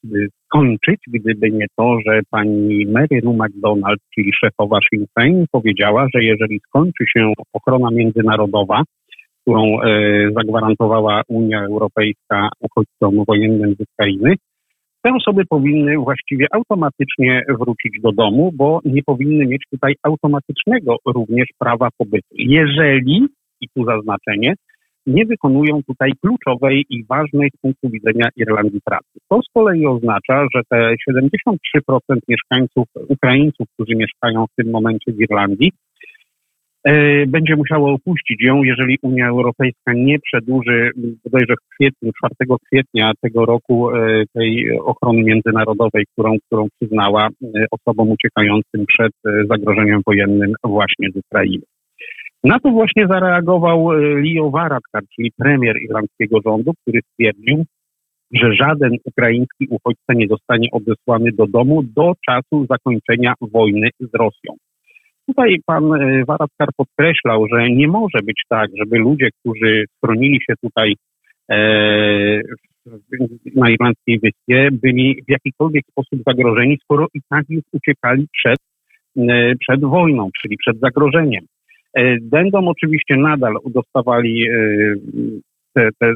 skończyć, 0.44 1.00
gdyby 1.06 1.50
nie 1.50 1.66
to, 1.76 1.98
że 2.06 2.20
pani 2.30 2.86
Mary 2.86 3.20
Lou 3.22 3.32
McDonald, 3.32 4.00
czyli 4.14 4.32
szefowa 4.44 4.78
Sinn 4.88 5.04
Féin, 5.18 5.44
powiedziała, 5.52 6.06
że 6.14 6.24
jeżeli 6.24 6.60
skończy 6.66 7.04
się 7.16 7.32
ochrona 7.52 7.90
międzynarodowa, 7.90 8.82
którą 9.42 9.80
e, 9.80 9.86
zagwarantowała 10.36 11.22
Unia 11.28 11.64
Europejska 11.64 12.48
uchodźcom 12.60 13.24
wojennym 13.24 13.74
z 13.74 13.80
Ukrainy, 13.80 14.34
te 15.02 15.14
osoby 15.14 15.42
powinny 15.48 15.98
właściwie 15.98 16.46
automatycznie 16.52 17.42
wrócić 17.60 18.00
do 18.02 18.12
domu, 18.12 18.50
bo 18.54 18.80
nie 18.84 19.02
powinny 19.02 19.46
mieć 19.46 19.62
tutaj 19.70 19.94
automatycznego 20.02 20.96
również 21.06 21.48
prawa 21.58 21.88
pobytu. 21.98 22.28
Jeżeli, 22.32 23.26
i 23.60 23.68
tu 23.68 23.84
zaznaczenie, 23.84 24.54
nie 25.08 25.26
wykonują 25.26 25.82
tutaj 25.86 26.12
kluczowej 26.20 26.84
i 26.90 27.04
ważnej 27.04 27.50
z 27.56 27.60
punktu 27.60 27.90
widzenia 27.90 28.28
Irlandii 28.36 28.80
pracy. 28.84 29.18
To 29.28 29.40
z 29.42 29.52
kolei 29.54 29.86
oznacza, 29.86 30.46
że 30.54 30.62
te 30.70 30.94
73% 31.10 32.18
mieszkańców, 32.28 32.86
Ukraińców, 33.08 33.66
którzy 33.74 33.96
mieszkają 33.96 34.44
w 34.46 34.62
tym 34.62 34.72
momencie 34.72 35.12
w 35.12 35.20
Irlandii, 35.20 35.72
e, 36.84 37.26
będzie 37.26 37.56
musiało 37.56 37.92
opuścić 37.92 38.42
ją, 38.42 38.62
jeżeli 38.62 38.98
Unia 39.02 39.28
Europejska 39.28 39.92
nie 39.94 40.18
przedłuży 40.18 40.90
bodajże 41.24 41.54
w 41.54 41.74
kwietniu, 41.74 42.12
4 42.12 42.34
kwietnia 42.66 43.12
tego 43.20 43.46
roku 43.46 43.90
e, 43.90 44.24
tej 44.34 44.78
ochrony 44.80 45.22
międzynarodowej, 45.22 46.04
którą, 46.12 46.36
którą 46.46 46.66
przyznała 46.80 47.26
e, 47.26 47.64
osobom 47.70 48.10
uciekającym 48.10 48.86
przed 48.86 49.12
zagrożeniem 49.50 50.00
wojennym 50.06 50.52
właśnie 50.64 51.08
z 51.10 51.16
Ukrainy. 51.16 51.62
Na 52.44 52.58
to 52.58 52.70
właśnie 52.70 53.06
zareagował 53.06 53.92
e, 53.92 53.96
Leo 53.98 54.50
Varadkar, 54.50 55.02
czyli 55.16 55.32
premier 55.38 55.76
irlandzkiego 55.82 56.38
rządu, 56.44 56.72
który 56.82 57.00
stwierdził, 57.12 57.64
że 58.32 58.54
żaden 58.54 58.96
ukraiński 59.04 59.66
uchodźca 59.70 60.14
nie 60.14 60.26
zostanie 60.28 60.68
odesłany 60.72 61.30
do 61.32 61.46
domu 61.46 61.82
do 61.82 62.12
czasu 62.26 62.66
zakończenia 62.70 63.34
wojny 63.40 63.88
z 64.00 64.14
Rosją. 64.14 64.54
Tutaj 65.26 65.56
pan 65.66 65.92
e, 65.92 66.24
Varadkar 66.24 66.68
podkreślał, 66.76 67.46
że 67.52 67.70
nie 67.70 67.88
może 67.88 68.18
być 68.24 68.42
tak, 68.48 68.70
żeby 68.78 68.98
ludzie, 68.98 69.28
którzy 69.40 69.84
stronili 69.96 70.40
się 70.50 70.54
tutaj 70.62 70.94
e, 71.50 71.56
na 73.54 73.70
irlandzkiej 73.70 74.18
wyspie, 74.18 74.68
byli 74.72 75.22
w 75.28 75.30
jakikolwiek 75.30 75.84
sposób 75.90 76.20
zagrożeni, 76.26 76.78
skoro 76.82 77.06
i 77.14 77.20
tak 77.30 77.44
już 77.48 77.64
uciekali 77.72 78.26
przed, 78.32 78.58
e, 79.16 79.54
przed 79.56 79.80
wojną, 79.80 80.28
czyli 80.42 80.56
przed 80.56 80.80
zagrożeniem. 80.80 81.44
E, 81.96 82.16
będą 82.22 82.68
oczywiście 82.68 83.16
nadal 83.16 83.54
dostawali 83.66 84.48
e, 84.48 84.94
te, 85.74 85.88
te, 85.98 86.12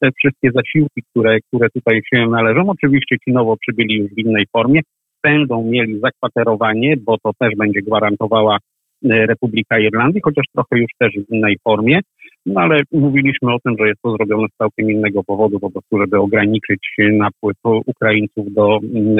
te, 0.00 0.10
wszystkie 0.18 0.50
zasiłki, 0.54 1.02
które, 1.10 1.38
które 1.40 1.68
tutaj 1.70 2.00
się 2.14 2.26
należą. 2.26 2.70
Oczywiście 2.70 3.16
ci 3.24 3.32
nowo 3.32 3.56
przybyli 3.56 3.98
już 3.98 4.10
w 4.10 4.18
innej 4.18 4.46
formie. 4.52 4.80
Będą 5.22 5.64
mieli 5.64 6.00
zakwaterowanie, 6.00 6.96
bo 6.96 7.16
to 7.22 7.30
też 7.38 7.56
będzie 7.56 7.82
gwarantowała 7.82 8.58
Republika 9.02 9.78
Irlandii, 9.78 10.20
chociaż 10.24 10.44
trochę 10.54 10.78
już 10.78 10.90
też 10.98 11.12
w 11.12 11.32
innej 11.32 11.56
formie. 11.64 12.00
No 12.46 12.60
ale 12.60 12.80
mówiliśmy 12.92 13.54
o 13.54 13.58
tym, 13.64 13.74
że 13.78 13.88
jest 13.88 14.02
to 14.02 14.12
zrobione 14.12 14.46
z 14.48 14.56
całkiem 14.56 14.90
innego 14.90 15.24
powodu, 15.24 15.60
po 15.60 15.70
prostu, 15.70 15.98
żeby 15.98 16.18
ograniczyć 16.18 16.88
napływ 17.12 17.56
Ukraińców 17.86 18.54
do, 18.54 18.78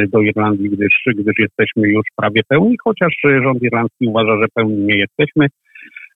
do 0.08 0.20
Irlandii, 0.20 0.70
gdyż, 0.70 0.94
gdyż 1.06 1.34
jesteśmy 1.38 1.88
już 1.88 2.04
prawie 2.16 2.40
pełni, 2.48 2.76
chociaż 2.84 3.14
rząd 3.42 3.62
irlandzki 3.62 4.06
uważa, 4.06 4.36
że 4.40 4.46
pełni 4.54 4.76
nie 4.76 4.96
jesteśmy. 4.98 5.46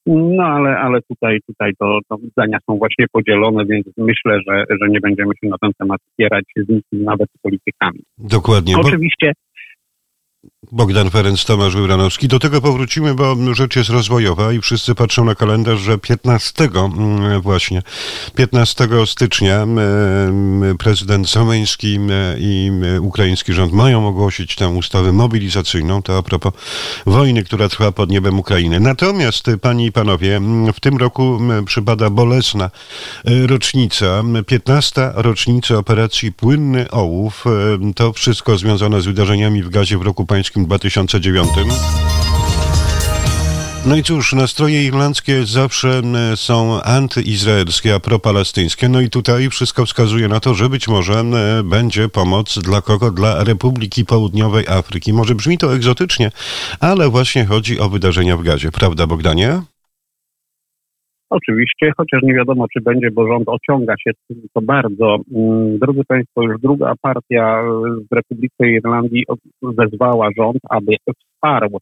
No 0.05 0.43
ale, 0.43 0.77
ale 0.77 1.01
tutaj, 1.01 1.39
tutaj 1.47 1.71
to, 1.79 1.99
to 2.09 2.17
zdania 2.31 2.57
są 2.69 2.77
właśnie 2.77 3.05
podzielone, 3.11 3.65
więc 3.65 3.85
myślę, 3.97 4.39
że, 4.47 4.65
że 4.81 4.89
nie 4.89 4.99
będziemy 4.99 5.33
się 5.43 5.49
na 5.49 5.57
ten 5.61 5.71
temat 5.77 6.01
spierać 6.13 6.45
z 6.55 6.69
nikim, 6.69 7.03
nawet 7.03 7.29
z 7.37 7.41
politykami. 7.41 7.99
Dokładnie. 8.17 8.73
Oczywiście, 8.77 9.33
Bogdan 10.71 11.09
Ferenc, 11.09 11.45
Tomasz 11.45 11.75
Wybranowski. 11.75 12.27
Do 12.27 12.39
tego 12.39 12.61
powrócimy, 12.61 13.15
bo 13.15 13.35
rzecz 13.53 13.75
jest 13.75 13.89
rozwojowa 13.89 14.53
i 14.53 14.61
wszyscy 14.61 14.95
patrzą 14.95 15.25
na 15.25 15.35
kalendarz, 15.35 15.79
że 15.79 15.97
15 15.97 16.69
mm, 16.75 17.41
właśnie, 17.41 17.81
15 18.35 18.87
stycznia 19.05 19.55
mm, 19.55 20.77
prezydent 20.77 21.29
Someński 21.29 21.95
mm, 21.95 22.35
i 22.39 22.71
ukraiński 23.01 23.53
rząd 23.53 23.73
mają 23.73 24.07
ogłosić 24.07 24.55
tę 24.55 24.69
ustawę 24.69 25.11
mobilizacyjną. 25.11 26.01
To 26.01 26.17
a 26.17 26.23
propos 26.23 26.53
wojny, 27.05 27.43
która 27.43 27.69
trwa 27.69 27.91
pod 27.91 28.09
niebem 28.09 28.39
Ukrainy. 28.39 28.79
Natomiast, 28.79 29.45
panie 29.61 29.85
i 29.85 29.91
panowie, 29.91 30.41
w 30.73 30.79
tym 30.79 30.97
roku 30.97 31.39
przypada 31.65 32.09
bolesna 32.09 32.69
e, 33.25 33.47
rocznica, 33.47 34.23
15 34.47 35.11
rocznica 35.15 35.77
operacji 35.77 36.31
Płynny 36.31 36.91
Ołów. 36.91 37.45
E, 37.47 37.93
to 37.93 38.13
wszystko 38.13 38.57
związane 38.57 39.01
z 39.01 39.05
wydarzeniami 39.05 39.63
w 39.63 39.69
gazie 39.69 39.97
w 39.97 40.01
roku 40.01 40.25
pańskim 40.25 40.54
2009. 40.63 41.49
No 43.85 43.95
i 43.95 44.03
cóż, 44.03 44.33
nastroje 44.33 44.85
irlandzkie 44.85 45.45
zawsze 45.45 46.01
są 46.35 46.81
antyizraelskie, 46.81 47.95
a 47.95 47.99
propalestyńskie. 47.99 48.89
No 48.89 49.01
i 49.01 49.09
tutaj 49.09 49.49
wszystko 49.49 49.85
wskazuje 49.85 50.27
na 50.27 50.39
to, 50.39 50.53
że 50.53 50.69
być 50.69 50.87
może 50.87 51.23
będzie 51.63 52.09
pomoc 52.09 52.59
dla 52.59 52.81
kogo? 52.81 53.11
Dla 53.11 53.43
Republiki 53.43 54.05
Południowej 54.05 54.67
Afryki. 54.67 55.13
Może 55.13 55.35
brzmi 55.35 55.57
to 55.57 55.75
egzotycznie, 55.75 56.31
ale 56.79 57.09
właśnie 57.09 57.45
chodzi 57.45 57.79
o 57.79 57.89
wydarzenia 57.89 58.37
w 58.37 58.43
gazie. 58.43 58.71
Prawda, 58.71 59.07
Bogdanie? 59.07 59.61
Oczywiście, 61.29 61.91
chociaż 61.97 62.21
nie 62.23 62.33
wiadomo, 62.33 62.65
czy 62.73 62.81
będzie, 62.81 63.11
bo 63.11 63.27
rząd 63.27 63.49
ociąga 63.49 63.93
się 63.99 64.11
to 64.53 64.61
bardzo. 64.61 65.17
Mm, 65.35 65.79
drodzy 65.79 66.01
Państwo, 66.07 66.43
już 66.43 66.61
druga 66.61 66.93
partia 67.01 67.63
w 68.11 68.15
Republice 68.15 68.69
Irlandii 68.69 69.23
wezwała 69.61 70.29
rząd, 70.37 70.57
aby 70.69 70.95
wsparł 71.17 71.79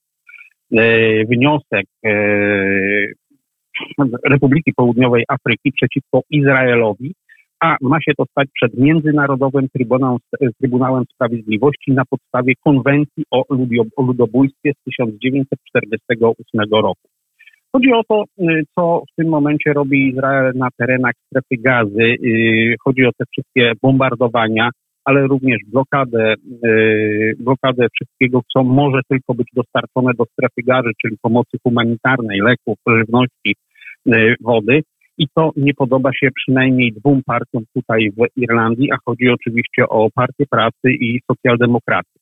e, 0.72 1.26
wniosek 1.26 1.86
e, 2.06 2.10
Republiki 4.30 4.74
Południowej 4.76 5.24
Afryki 5.28 5.72
przeciwko 5.72 6.22
Izraelowi, 6.30 7.14
a 7.60 7.76
ma 7.82 8.02
się 8.02 8.12
to 8.18 8.26
stać 8.26 8.48
przed 8.54 8.78
Międzynarodowym 8.78 9.70
Trybunałem, 9.70 10.20
Trybunałem 10.60 11.04
Sprawiedliwości 11.14 11.92
na 11.92 12.06
podstawie 12.06 12.54
konwencji 12.64 13.24
o 13.32 13.44
ludobójstwie 13.98 14.72
z 14.74 14.84
1948 14.84 16.62
roku. 16.72 17.13
Chodzi 17.76 17.94
o 17.94 18.04
to, 18.04 18.24
y, 18.40 18.64
co 18.76 19.04
w 19.12 19.16
tym 19.16 19.30
momencie 19.30 19.74
robi 19.74 20.10
Izrael 20.10 20.54
na 20.56 20.68
terenach 20.78 21.14
strefy 21.26 21.62
gazy. 21.62 22.04
Y, 22.04 22.76
chodzi 22.84 23.06
o 23.06 23.12
te 23.18 23.26
wszystkie 23.32 23.72
bombardowania, 23.82 24.70
ale 25.06 25.28
również 25.28 25.58
blokadę, 25.68 26.34
y, 26.66 27.36
blokadę 27.40 27.88
wszystkiego, 27.94 28.42
co 28.54 28.64
może 28.64 29.00
tylko 29.10 29.34
być 29.34 29.48
dostarczone 29.54 30.12
do 30.18 30.26
strefy 30.26 30.62
gazy, 30.68 30.90
czyli 31.02 31.18
pomocy 31.22 31.58
humanitarnej, 31.64 32.40
leków, 32.40 32.78
żywności, 32.88 33.56
wody. 34.42 34.82
I 35.18 35.28
to 35.36 35.52
nie 35.58 35.74
podoba 35.74 36.14
się 36.14 36.30
przynajmniej 36.36 36.92
dwóm 36.92 37.22
partiom 37.26 37.64
tutaj 37.74 38.12
w 38.18 38.42
Irlandii, 38.42 38.92
a 38.92 38.96
chodzi 39.06 39.30
oczywiście 39.30 39.90
o 39.90 40.10
Partię 40.16 40.46
Pracy 40.50 40.92
i 40.92 41.20
Socjaldemokraty. 41.32 42.20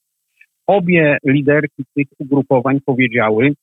Obie 0.67 1.17
liderki 1.25 1.83
tych 1.95 2.07
ugrupowań 2.19 2.79
powiedziały, 2.85 3.53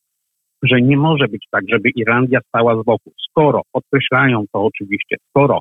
że 0.63 0.81
nie 0.83 0.97
może 0.97 1.29
być 1.29 1.47
tak, 1.51 1.65
żeby 1.69 1.91
Irlandia 1.91 2.41
stała 2.49 2.83
z 2.83 2.85
boku. 2.85 3.13
Skoro, 3.31 3.63
podkreślają 3.73 4.45
to 4.53 4.65
oczywiście, 4.65 5.17
skoro 5.31 5.59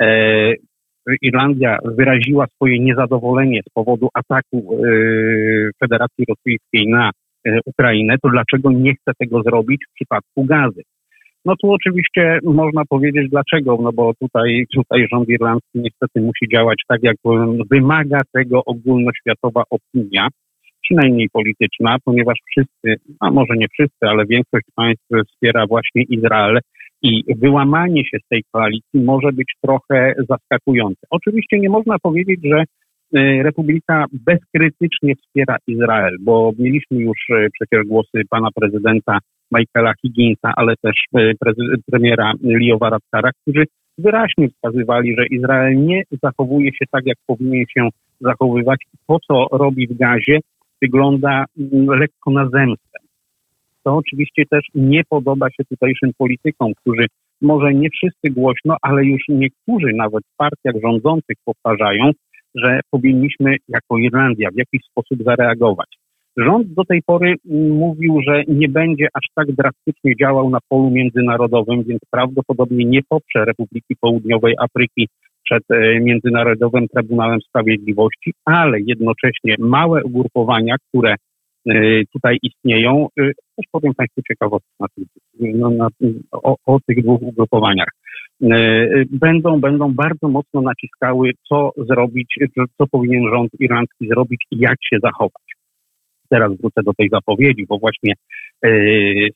e, 0.00 0.54
Irlandia 1.22 1.78
wyraziła 1.84 2.46
swoje 2.54 2.78
niezadowolenie 2.78 3.60
z 3.68 3.72
powodu 3.74 4.08
ataku 4.14 4.56
e, 4.74 4.88
Federacji 5.80 6.24
Rosyjskiej 6.28 6.88
na 6.88 7.10
Ukrainę, 7.64 8.16
to 8.22 8.28
dlaczego 8.28 8.72
nie 8.72 8.94
chce 8.94 9.12
tego 9.18 9.42
zrobić 9.42 9.80
w 9.90 9.94
przypadku 9.94 10.44
gazy? 10.44 10.82
No 11.44 11.54
tu 11.62 11.72
oczywiście 11.72 12.38
można 12.44 12.82
powiedzieć 12.88 13.30
dlaczego, 13.30 13.78
no 13.82 13.92
bo 13.92 14.12
tutaj, 14.14 14.64
tutaj 14.74 15.06
rząd 15.12 15.28
irlandzki 15.28 15.78
niestety 15.78 16.20
musi 16.20 16.48
działać 16.52 16.82
tak, 16.88 17.02
jak 17.02 17.16
wymaga 17.70 18.18
tego 18.32 18.64
ogólnoświatowa 18.64 19.62
opinia, 19.70 20.28
przynajmniej 20.82 21.28
polityczna, 21.32 21.96
ponieważ 22.04 22.38
wszyscy, 22.50 23.04
a 23.20 23.30
może 23.30 23.54
nie 23.56 23.68
wszyscy, 23.68 24.06
ale 24.06 24.26
większość 24.26 24.66
państw 24.74 25.06
wspiera 25.28 25.66
właśnie 25.66 26.02
Izrael 26.02 26.58
i 27.02 27.24
wyłamanie 27.36 28.04
się 28.04 28.18
z 28.24 28.28
tej 28.28 28.44
koalicji 28.52 29.00
może 29.00 29.32
być 29.32 29.52
trochę 29.62 30.14
zaskakujące. 30.28 31.00
Oczywiście 31.10 31.58
nie 31.58 31.68
można 31.70 31.98
powiedzieć, 31.98 32.40
że 32.44 32.62
y, 32.62 33.42
Republika 33.42 34.04
bezkrytycznie 34.12 35.16
wspiera 35.16 35.56
Izrael, 35.66 36.16
bo 36.20 36.52
mieliśmy 36.58 36.98
już 36.98 37.18
y, 37.30 37.48
przecież 37.52 37.86
głosy 37.86 38.22
pana 38.30 38.48
prezydenta 38.54 39.18
Michaela 39.52 39.92
Higginsa, 40.02 40.52
ale 40.56 40.74
też 40.82 40.96
y, 41.18 41.34
premiera 41.90 42.32
Leo 42.42 42.78
Varadkara, 42.78 43.30
którzy 43.42 43.64
wyraźnie 43.98 44.48
wskazywali, 44.48 45.16
że 45.18 45.26
Izrael 45.26 45.84
nie 45.86 46.02
zachowuje 46.22 46.70
się 46.72 46.84
tak, 46.90 47.06
jak 47.06 47.16
powinien 47.26 47.64
się 47.78 47.88
zachowywać. 48.20 48.80
To, 49.08 49.16
co 49.28 49.46
robi 49.58 49.86
w 49.86 49.96
gazie, 49.96 50.38
wygląda 50.82 51.44
mm, 51.58 51.98
lekko 51.98 52.30
na 52.30 52.48
zemstę. 52.48 52.98
To 53.84 53.96
oczywiście 53.96 54.42
też 54.50 54.64
nie 54.74 55.02
podoba 55.08 55.50
się 55.50 55.64
tutejszym 55.64 56.10
politykom, 56.18 56.72
którzy 56.74 57.06
może 57.40 57.74
nie 57.74 57.90
wszyscy 57.90 58.30
głośno, 58.30 58.76
ale 58.82 59.04
już 59.04 59.22
niektórzy 59.28 59.92
nawet 59.94 60.24
w 60.24 60.36
partiach 60.36 60.82
rządzących 60.82 61.36
powtarzają, 61.44 62.10
że 62.54 62.80
powinniśmy 62.90 63.56
jako 63.68 63.98
Irlandia 63.98 64.50
w 64.50 64.56
jakiś 64.56 64.80
sposób 64.90 65.22
zareagować. 65.22 65.88
Rząd 66.36 66.74
do 66.74 66.84
tej 66.84 67.02
pory 67.02 67.34
mówił, 67.70 68.20
że 68.26 68.42
nie 68.48 68.68
będzie 68.68 69.08
aż 69.14 69.26
tak 69.34 69.52
drastycznie 69.52 70.16
działał 70.16 70.50
na 70.50 70.58
polu 70.68 70.90
międzynarodowym, 70.90 71.82
więc 71.82 72.00
prawdopodobnie 72.10 72.84
nie 72.84 73.00
poprze 73.08 73.44
Republiki 73.44 73.96
Południowej 74.00 74.54
Afryki 74.58 75.08
przed 75.50 75.70
e, 75.70 76.00
Międzynarodowym 76.00 76.88
Trybunałem 76.88 77.40
Sprawiedliwości, 77.40 78.34
ale 78.44 78.80
jednocześnie 78.80 79.54
małe 79.58 80.04
ugrupowania, 80.04 80.76
które 80.88 81.14
e, 81.68 81.74
tutaj 82.12 82.38
istnieją, 82.42 83.08
e, 83.20 83.22
też 83.26 83.66
powiem 83.72 83.94
Państwu 83.94 84.22
ciekawostkę 84.28 84.70
na 84.80 84.86
no, 85.40 85.70
na, 85.70 85.88
o, 86.32 86.56
o, 86.66 86.78
tych 86.86 87.02
dwóch 87.02 87.22
ugrupowaniach. 87.22 87.88
Będą, 89.10 89.60
będą 89.60 89.94
bardzo 89.94 90.28
mocno 90.28 90.60
naciskały, 90.60 91.30
co 91.48 91.72
zrobić, 91.76 92.34
co 92.78 92.86
powinien 92.86 93.22
rząd 93.34 93.50
irlandzki 93.58 94.08
zrobić 94.08 94.44
i 94.50 94.58
jak 94.58 94.76
się 94.90 94.98
zachować 95.02 95.42
teraz 96.30 96.52
wrócę 96.56 96.82
do 96.82 96.92
tej 96.94 97.08
zapowiedzi, 97.08 97.66
bo 97.68 97.78
właśnie 97.78 98.14
e, 98.64 98.70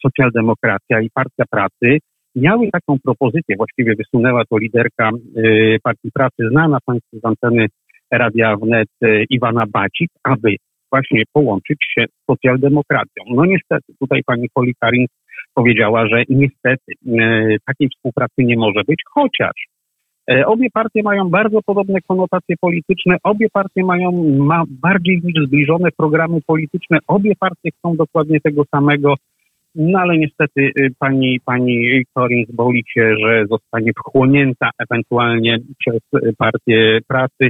socjaldemokracja 0.02 1.00
i 1.00 1.10
Partia 1.10 1.44
Pracy 1.50 1.98
miały 2.36 2.70
taką 2.72 2.98
propozycję, 3.04 3.56
właściwie 3.56 3.94
wysunęła 3.94 4.42
to 4.44 4.58
liderka 4.58 5.10
e, 5.10 5.40
Partii 5.82 6.10
Pracy, 6.14 6.48
znana 6.50 6.78
Państwu 6.86 7.18
z 7.20 7.24
anteny 7.24 7.66
Radia 8.10 8.56
Wnet 8.56 8.88
e, 9.02 9.24
Iwana 9.30 9.64
Bacik, 9.72 10.10
aby 10.24 10.56
właśnie 10.92 11.22
połączyć 11.32 11.78
się 11.94 12.04
z 12.06 12.24
socjaldemokracją. 12.30 13.24
No 13.30 13.44
niestety, 13.44 13.92
tutaj 14.00 14.20
pani 14.26 14.48
Poli 14.54 14.74
Karin 14.80 15.06
powiedziała, 15.54 16.06
że 16.08 16.22
niestety 16.28 16.92
e, 17.06 17.56
takiej 17.66 17.88
współpracy 17.88 18.34
nie 18.38 18.56
może 18.56 18.80
być, 18.88 19.02
chociaż 19.14 19.66
obie 20.46 20.68
partie 20.72 21.02
mają 21.02 21.28
bardzo 21.30 21.62
podobne 21.62 22.00
konotacje 22.08 22.56
polityczne, 22.60 23.16
obie 23.22 23.46
partie 23.52 23.84
mają 23.84 24.12
ma 24.38 24.62
bardziej 24.68 25.20
niż 25.24 25.46
zbliżone 25.46 25.88
programy 25.96 26.38
polityczne, 26.46 26.98
obie 27.06 27.32
partie 27.40 27.70
chcą 27.78 27.96
dokładnie 27.96 28.40
tego 28.40 28.62
samego, 28.74 29.14
no 29.74 29.98
ale 29.98 30.18
niestety 30.18 30.60
y, 30.80 30.90
pani, 30.98 31.40
pani 31.44 32.02
Corin 32.14 32.44
boli 32.52 32.84
się, 32.94 33.14
że 33.24 33.44
zostanie 33.50 33.92
wchłonięta 33.98 34.70
ewentualnie 34.78 35.58
przez 35.78 36.00
y, 36.24 36.32
partię 36.38 37.00
pracy. 37.08 37.48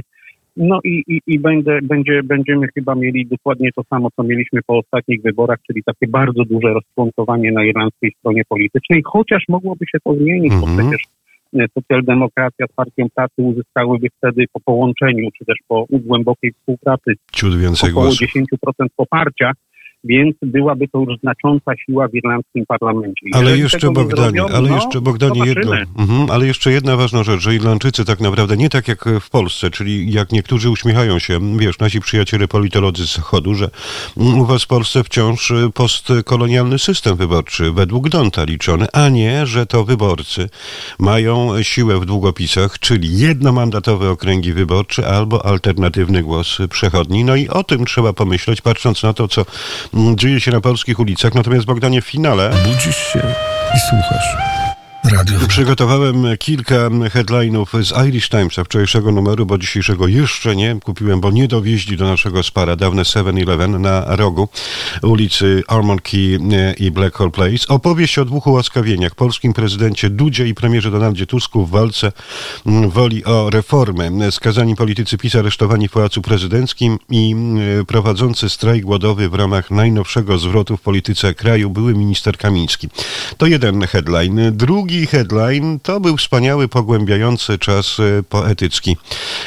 No 0.57 0.79
i, 0.83 1.03
i, 1.07 1.21
i 1.27 1.39
będzie, 1.39 1.79
będzie, 1.83 2.23
będziemy 2.23 2.67
chyba 2.73 2.95
mieli 2.95 3.25
dokładnie 3.25 3.69
to 3.75 3.83
samo, 3.89 4.09
co 4.15 4.23
mieliśmy 4.23 4.59
po 4.67 4.77
ostatnich 4.77 5.21
wyborach, 5.21 5.57
czyli 5.67 5.83
takie 5.83 6.07
bardzo 6.07 6.45
duże 6.45 6.73
rozczłonkowanie 6.73 7.51
na 7.51 7.65
irlandzkiej 7.65 8.11
stronie 8.19 8.41
politycznej, 8.49 9.01
chociaż 9.05 9.43
mogłoby 9.49 9.85
się 9.85 9.97
to 10.03 10.13
zmienić, 10.13 10.51
mm 10.51 10.63
-hmm. 10.63 10.65
bo 10.65 10.71
mhm. 10.71 10.89
przecież 10.89 11.07
socjaldemokracja 11.73 12.65
z 12.71 12.73
partią 12.75 13.07
pracy 13.15 13.33
uzyskałyby 13.37 14.07
wtedy 14.17 14.45
po 14.53 14.59
połączeniu, 14.59 15.29
czy 15.37 15.45
też 15.45 15.57
po 15.67 15.85
głębokiej 15.91 16.51
współpracy 16.51 17.13
Ciut 17.31 17.57
więcej 17.57 17.91
około 17.91 18.05
głosów. 18.05 18.27
10% 18.27 18.85
poparcia, 18.95 19.51
więc 20.05 20.35
byłaby 20.41 20.87
to 20.87 20.99
już 20.99 21.19
znacząca 21.19 21.71
siła 21.85 22.07
w 22.07 22.15
irlandzkim 22.15 22.65
parlamencie. 22.67 23.27
ale 23.33 23.57
jeszcze 23.57 23.91
Bogdanie, 23.91 24.41
ale 24.43 24.69
no, 24.69 24.75
jeszcze 24.75 25.01
Bogdanie 25.01 25.41
jedno, 25.45 25.75
mhm, 25.97 26.31
ale 26.31 26.47
jeszcze 26.47 26.71
jedna 26.71 26.97
ważna 26.97 27.23
rzecz, 27.23 27.41
że 27.41 27.55
Irlandczycy 27.55 28.05
tak 28.05 28.19
naprawdę 28.19 28.57
nie 28.57 28.69
tak 28.69 28.87
jak 28.87 29.05
w 29.21 29.29
Polsce, 29.29 29.71
czyli 29.71 30.11
jak 30.11 30.31
niektórzy 30.31 30.69
uśmiechają 30.69 31.19
się, 31.19 31.57
wiesz, 31.57 31.79
nasi 31.79 31.99
przyjaciele 31.99 32.47
politolodzy 32.47 33.07
z 33.07 33.15
Zachodu, 33.15 33.53
że 33.53 33.69
u 34.15 34.45
was 34.45 34.63
w 34.63 34.67
Polsce 34.67 35.03
wciąż 35.03 35.53
postkolonialny 35.73 36.79
system 36.79 37.15
wyborczy 37.15 37.71
według 37.71 38.09
Donta 38.09 38.43
liczony, 38.43 38.87
a 38.93 39.09
nie, 39.09 39.45
że 39.45 39.65
to 39.65 39.83
wyborcy 39.83 40.49
mają 40.99 41.63
siłę 41.63 41.99
w 41.99 42.05
długopisach, 42.05 42.79
czyli 42.79 43.17
jednomandatowe 43.17 44.09
okręgi 44.09 44.53
wyborcze 44.53 45.07
albo 45.07 45.45
alternatywny 45.45 46.23
głos 46.23 46.57
przechodni. 46.69 47.23
No 47.23 47.35
i 47.35 47.47
o 47.47 47.63
tym 47.63 47.85
trzeba 47.85 48.13
pomyśleć, 48.13 48.61
patrząc 48.61 49.03
na 49.03 49.13
to, 49.13 49.27
co 49.27 49.45
dzieje 50.15 50.41
się 50.41 50.51
na 50.51 50.61
polskich 50.61 50.99
ulicach. 50.99 51.33
Natomiast 51.33 51.65
Bogdanie 51.65 52.01
w 52.01 52.05
finale... 52.05 52.51
Budzisz 52.65 52.97
się 52.97 53.19
i 53.75 53.79
słuchasz. 53.89 54.64
Radio. 55.11 55.39
Przygotowałem 55.47 56.25
kilka 56.39 56.75
headline'ów 56.89 57.83
z 57.83 58.07
Irish 58.07 58.29
Timesa 58.29 58.63
wczorajszego 58.63 59.11
numeru, 59.11 59.45
bo 59.45 59.57
dzisiejszego 59.57 60.07
jeszcze 60.07 60.55
nie. 60.55 60.79
Kupiłem, 60.83 61.21
bo 61.21 61.31
nie 61.31 61.47
dowieźli 61.47 61.97
do 61.97 62.05
naszego 62.05 62.43
spara 62.43 62.75
dawne 62.75 63.01
7-Eleven 63.01 63.79
na 63.79 64.15
rogu 64.15 64.49
ulicy 65.03 65.63
Armand 65.67 66.01
Key 66.01 66.39
e, 66.51 66.73
i 66.73 66.91
Black 66.91 67.15
Hole 67.15 67.31
Place. 67.31 67.67
Opowieść 67.67 68.19
o 68.19 68.25
dwóch 68.25 68.47
ułaskawieniach. 68.47 69.15
Polskim 69.15 69.53
prezydencie 69.53 70.09
Dudzie 70.09 70.47
i 70.47 70.53
premierze 70.53 70.91
Donaldzie 70.91 71.25
Tusku 71.25 71.65
w 71.65 71.69
walce 71.69 72.11
woli 72.89 73.25
o 73.25 73.49
reformę. 73.49 74.31
Skazani 74.31 74.75
politycy 74.75 75.17
PiS 75.17 75.35
aresztowani 75.35 75.87
w 75.87 75.91
Pałacu 75.91 76.21
Prezydenckim 76.21 76.99
i 77.09 77.35
prowadzący 77.87 78.49
strajk 78.49 78.83
głodowy 78.83 79.29
w 79.29 79.33
ramach 79.33 79.71
najnowszego 79.71 80.37
zwrotu 80.37 80.77
w 80.77 80.81
polityce 80.81 81.33
kraju 81.33 81.69
były 81.69 81.93
minister 81.93 82.37
Kamiński. 82.37 82.89
To 83.37 83.45
jeden 83.45 83.81
headline. 83.81 84.51
Drugi 84.51 84.94
drugi 84.95 85.07
headline 85.07 85.79
to 85.79 85.99
był 85.99 86.17
wspaniały, 86.17 86.67
pogłębiający 86.67 87.57
czas 87.57 87.97
e, 87.99 88.23
poetycki. 88.23 88.97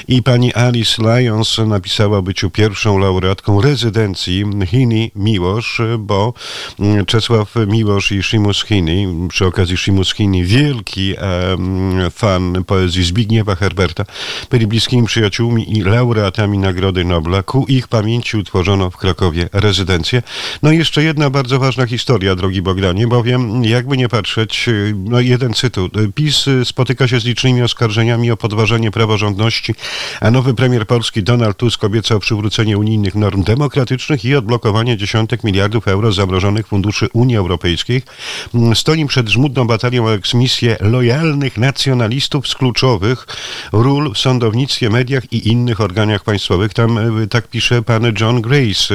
I 0.09 0.23
pani 0.23 0.55
Alice 0.55 1.03
Lyons 1.03 1.59
napisała 1.67 2.23
byciu 2.23 2.51
pierwszą 2.51 2.99
laureatką 2.99 3.61
rezydencji 3.61 4.45
Hini 4.67 5.11
Miłosz, 5.17 5.83
bo 5.99 6.35
mm, 6.81 7.07
Czesław 7.07 7.55
Miłosz 7.67 8.13
i 8.13 8.23
Shimus 8.23 8.65
Hini, 8.65 9.29
przy 9.29 9.47
okazji 9.47 9.77
Shimus 9.77 10.15
Hini, 10.15 10.45
wielki 10.45 11.15
fan 12.15 12.65
poezji 12.67 13.05
Zbigniewa 13.05 13.55
Herberta, 13.55 14.05
byli 14.51 14.67
bliskimi 14.67 15.07
przyjaciółmi 15.07 15.79
i 15.79 15.83
laureatami 15.83 16.59
Nagrody 16.59 17.05
Nobla. 17.05 17.43
Ku 17.43 17.67
ich 17.69 17.89
pamięci 17.89 18.37
utworzono 18.37 18.91
w 18.91 18.97
Krakowie 18.97 19.49
rezydencję. 19.53 20.23
No 20.63 20.73
i 20.73 20.79
jeszcze 20.79 21.03
jedna 21.03 21.31
bardzo 21.31 21.59
ważna 21.59 21.87
historia, 21.87 22.37
drogi 22.37 22.63
Bogdanie, 22.63 23.07
bowiem 23.07 23.65
jakby 23.65 23.97
nie 23.97 24.09
patrzeć, 24.09 24.67
no 24.95 25.21
jeden 25.39 25.55
cytu. 25.55 25.91
PiS 26.15 26.47
spotyka 26.65 27.09
się 27.09 27.21
z 27.21 27.25
licznymi 27.25 27.63
oskarżeniami 27.63 28.31
o 28.31 28.37
podważenie 28.37 28.91
praworządności, 28.91 29.75
a 30.21 30.31
nowy 30.31 30.55
premier 30.55 30.87
Polski 30.87 31.23
Donald 31.23 31.57
Tusk 31.57 31.85
obiecał 31.85 32.21
przywrócenie 32.21 32.79
unijnych 32.79 33.15
norm 33.15 33.43
demokratycznych 33.43 34.25
i 34.25 34.35
odblokowanie 34.35 34.97
dziesiątek 34.97 35.45
miliardów 35.45 35.89
euro 35.89 36.13
zamrożonych 36.13 36.67
funduszy 36.67 37.09
Unii 37.13 37.37
Europejskiej. 37.37 38.03
Stoi 38.75 39.07
przed 39.07 39.29
żmudną 39.29 39.67
batalią 39.67 40.05
o 40.05 40.15
eksmisję 40.15 40.77
lojalnych 40.81 41.59
nacjonalistów 41.59 42.49
z 42.49 42.55
kluczowych 42.55 43.27
ról 43.73 44.13
w 44.15 44.19
sądownictwie, 44.19 44.91
mediach 44.91 45.33
i 45.33 45.49
innych 45.49 45.81
organach 45.81 46.25
państwowych. 46.25 46.75
Tam 46.75 46.99
e, 46.99 47.27
tak 47.27 47.49
pisze 47.49 47.83
pan 47.83 48.03
John 48.21 48.41
Grace, 48.41 48.95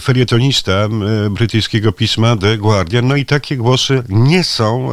felietonista 0.00 0.88
brytyjskiego 1.30 1.92
pisma 1.92 2.36
The 2.36 2.58
Guardian. 2.58 3.08
No 3.08 3.16
i 3.16 3.24
takie 3.24 3.56
głosy 3.56 4.02
nie 4.08 4.44
są 4.44 4.90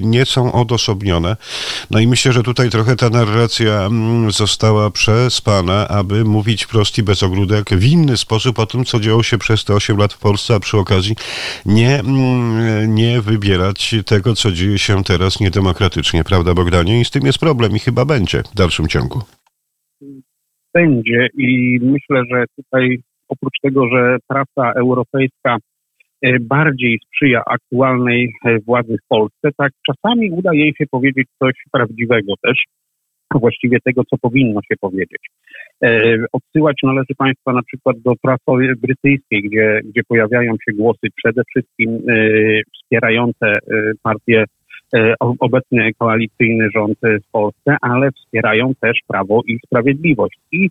nie 0.00 0.26
są 0.26 0.52
odosobnione. 0.52 1.36
No 1.90 1.98
i 2.00 2.06
myślę, 2.06 2.32
że 2.32 2.42
tutaj 2.42 2.70
trochę 2.70 2.96
ta 2.96 3.10
narracja 3.10 3.86
mm, 3.86 4.30
została 4.30 4.90
przespana, 4.90 5.88
aby 5.88 6.24
mówić 6.24 6.64
wprost 6.64 6.98
i 6.98 7.02
bez 7.02 7.22
ogródek 7.22 7.70
w 7.70 7.84
inny 7.84 8.16
sposób 8.16 8.58
o 8.58 8.66
tym, 8.66 8.84
co 8.84 9.00
działo 9.00 9.22
się 9.22 9.38
przez 9.38 9.64
te 9.64 9.74
8 9.74 9.96
lat 9.96 10.12
w 10.12 10.18
Polsce, 10.18 10.54
a 10.54 10.60
przy 10.60 10.78
okazji 10.78 11.16
nie, 11.66 12.00
mm, 12.00 12.94
nie 12.94 13.20
wybierać 13.20 13.94
tego, 14.06 14.34
co 14.34 14.52
dzieje 14.52 14.78
się 14.78 15.04
teraz 15.04 15.40
niedemokratycznie, 15.40 16.24
prawda 16.24 16.54
Bogdanie? 16.54 17.00
I 17.00 17.04
z 17.04 17.10
tym 17.10 17.26
jest 17.26 17.38
problem 17.38 17.76
i 17.76 17.78
chyba 17.78 18.04
będzie 18.04 18.42
w 18.42 18.54
dalszym 18.54 18.88
ciągu. 18.88 19.22
Będzie 20.74 21.28
i 21.38 21.78
myślę, 21.82 22.22
że 22.30 22.44
tutaj 22.56 22.98
oprócz 23.28 23.54
tego, 23.62 23.88
że 23.88 24.16
prasa 24.28 24.72
europejska 24.72 25.56
bardziej 26.40 26.98
sprzyja 27.06 27.42
aktualnej 27.46 28.32
e, 28.44 28.58
władzy 28.58 28.96
w 29.04 29.08
Polsce, 29.08 29.48
tak 29.56 29.72
czasami 29.86 30.30
uda 30.30 30.54
jej 30.54 30.74
się 30.78 30.86
powiedzieć 30.90 31.28
coś 31.38 31.52
prawdziwego 31.72 32.32
też, 32.42 32.62
właściwie 33.34 33.78
tego, 33.84 34.02
co 34.04 34.16
powinno 34.18 34.60
się 34.62 34.76
powiedzieć. 34.80 35.20
E, 35.84 36.16
odsyłać 36.32 36.76
należy 36.82 37.14
Państwa 37.18 37.52
na 37.52 37.62
przykład 37.62 37.96
do 37.98 38.12
prasy 38.22 38.74
brytyjskiej, 38.82 39.42
gdzie, 39.42 39.80
gdzie 39.84 40.00
pojawiają 40.08 40.52
się 40.52 40.76
głosy 40.76 41.08
przede 41.16 41.42
wszystkim 41.44 41.98
wspierające 42.74 43.52
partię 44.02 44.44
obecny 45.40 45.90
koalicyjny 45.98 46.68
rząd 46.74 46.98
w 47.02 47.30
Polsce, 47.32 47.76
ale 47.80 48.12
wspierają 48.12 48.72
też 48.80 48.98
Prawo 49.08 49.42
i 49.46 49.58
Sprawiedliwość. 49.66 50.38
I 50.52 50.70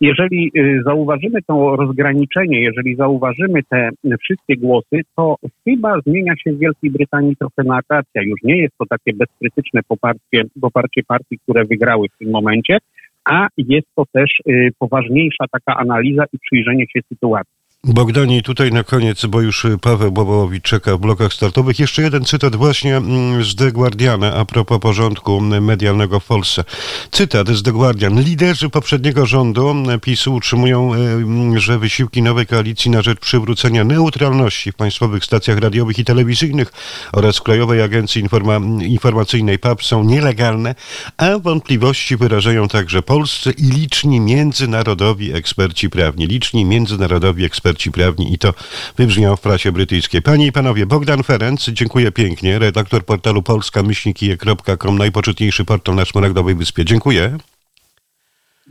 jeżeli 0.00 0.50
y, 0.56 0.82
zauważymy 0.84 1.42
to 1.42 1.76
rozgraniczenie, 1.76 2.60
jeżeli 2.62 2.94
zauważymy 2.96 3.62
te 3.62 3.90
wszystkie 4.20 4.56
głosy, 4.56 5.00
to 5.16 5.36
chyba 5.64 6.00
zmienia 6.06 6.34
się 6.36 6.52
w 6.52 6.58
Wielkiej 6.58 6.90
Brytanii 6.90 7.36
trochę 7.36 7.62
narracja. 7.64 8.22
Już 8.22 8.42
nie 8.42 8.62
jest 8.62 8.74
to 8.78 8.86
takie 8.86 9.12
bezkrytyczne 9.12 9.80
poparcie, 9.88 10.42
poparcie 10.60 11.02
partii, 11.06 11.38
które 11.38 11.64
wygrały 11.64 12.08
w 12.08 12.18
tym 12.18 12.30
momencie, 12.30 12.78
a 13.24 13.46
jest 13.58 13.86
to 13.96 14.04
też 14.12 14.30
y, 14.48 14.70
poważniejsza 14.78 15.44
taka 15.52 15.76
analiza 15.76 16.24
i 16.32 16.38
przyjrzenie 16.38 16.86
się 16.86 17.00
sytuacji. 17.08 17.53
Bogdani, 17.86 18.42
tutaj 18.42 18.72
na 18.72 18.84
koniec, 18.84 19.26
bo 19.26 19.40
już 19.40 19.66
Paweł 19.80 20.12
Bobowicz 20.12 20.64
czeka 20.64 20.96
w 20.96 21.00
blokach 21.00 21.32
startowych. 21.32 21.78
Jeszcze 21.78 22.02
jeden 22.02 22.24
cytat 22.24 22.56
właśnie 22.56 22.96
mm, 22.96 23.44
z 23.44 23.54
The 23.54 23.72
Guardiana 23.72 24.34
a 24.34 24.44
propos 24.44 24.80
porządku 24.80 25.40
medialnego 25.40 26.20
w 26.20 26.24
Polsce. 26.24 26.64
Cytat 27.10 27.48
z 27.48 27.62
The 27.62 27.72
Guardian. 27.72 28.22
Liderzy 28.22 28.68
poprzedniego 28.68 29.26
rządu 29.26 29.74
PiSu 30.02 30.34
utrzymują, 30.34 30.94
e, 30.94 31.60
że 31.60 31.78
wysiłki 31.78 32.22
nowej 32.22 32.46
koalicji 32.46 32.90
na 32.90 33.02
rzecz 33.02 33.18
przywrócenia 33.20 33.84
neutralności 33.84 34.72
w 34.72 34.74
państwowych 34.74 35.24
stacjach 35.24 35.58
radiowych 35.58 35.98
i 35.98 36.04
telewizyjnych 36.04 36.72
oraz 37.12 37.40
Krajowej 37.40 37.82
Agencji 37.82 38.24
Informa- 38.24 38.82
Informacyjnej 38.82 39.58
PAP 39.58 39.84
są 39.84 40.04
nielegalne, 40.04 40.74
a 41.16 41.38
wątpliwości 41.38 42.16
wyrażają 42.16 42.68
także 42.68 43.02
polscy 43.02 43.50
i 43.50 43.62
liczni 43.62 44.20
międzynarodowi 44.20 45.32
eksperci 45.32 45.90
prawni. 45.90 46.26
Liczni 46.26 46.64
międzynarodowi 46.64 47.44
eksperci 47.44 47.73
eksperci 47.74 47.92
prawni 47.92 48.34
i 48.34 48.38
to 48.38 48.54
wybrzmiało 48.96 49.36
w 49.36 49.40
prasie 49.40 49.72
brytyjskiej. 49.72 50.22
Panie 50.22 50.46
i 50.46 50.52
panowie, 50.52 50.86
Bogdan 50.86 51.22
Ferenc, 51.22 51.68
dziękuję 51.68 52.12
pięknie, 52.12 52.58
redaktor 52.58 53.04
portalu 53.04 53.42
polska-kije.com, 53.42 54.98
najpoczytniejszy 54.98 55.64
portal 55.64 55.94
na 55.94 56.04
Szmaragdowej 56.04 56.54
Wyspie. 56.54 56.84
Dziękuję. 56.84 57.38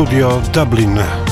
Studio 0.00 0.40
Dublin. 0.50 1.29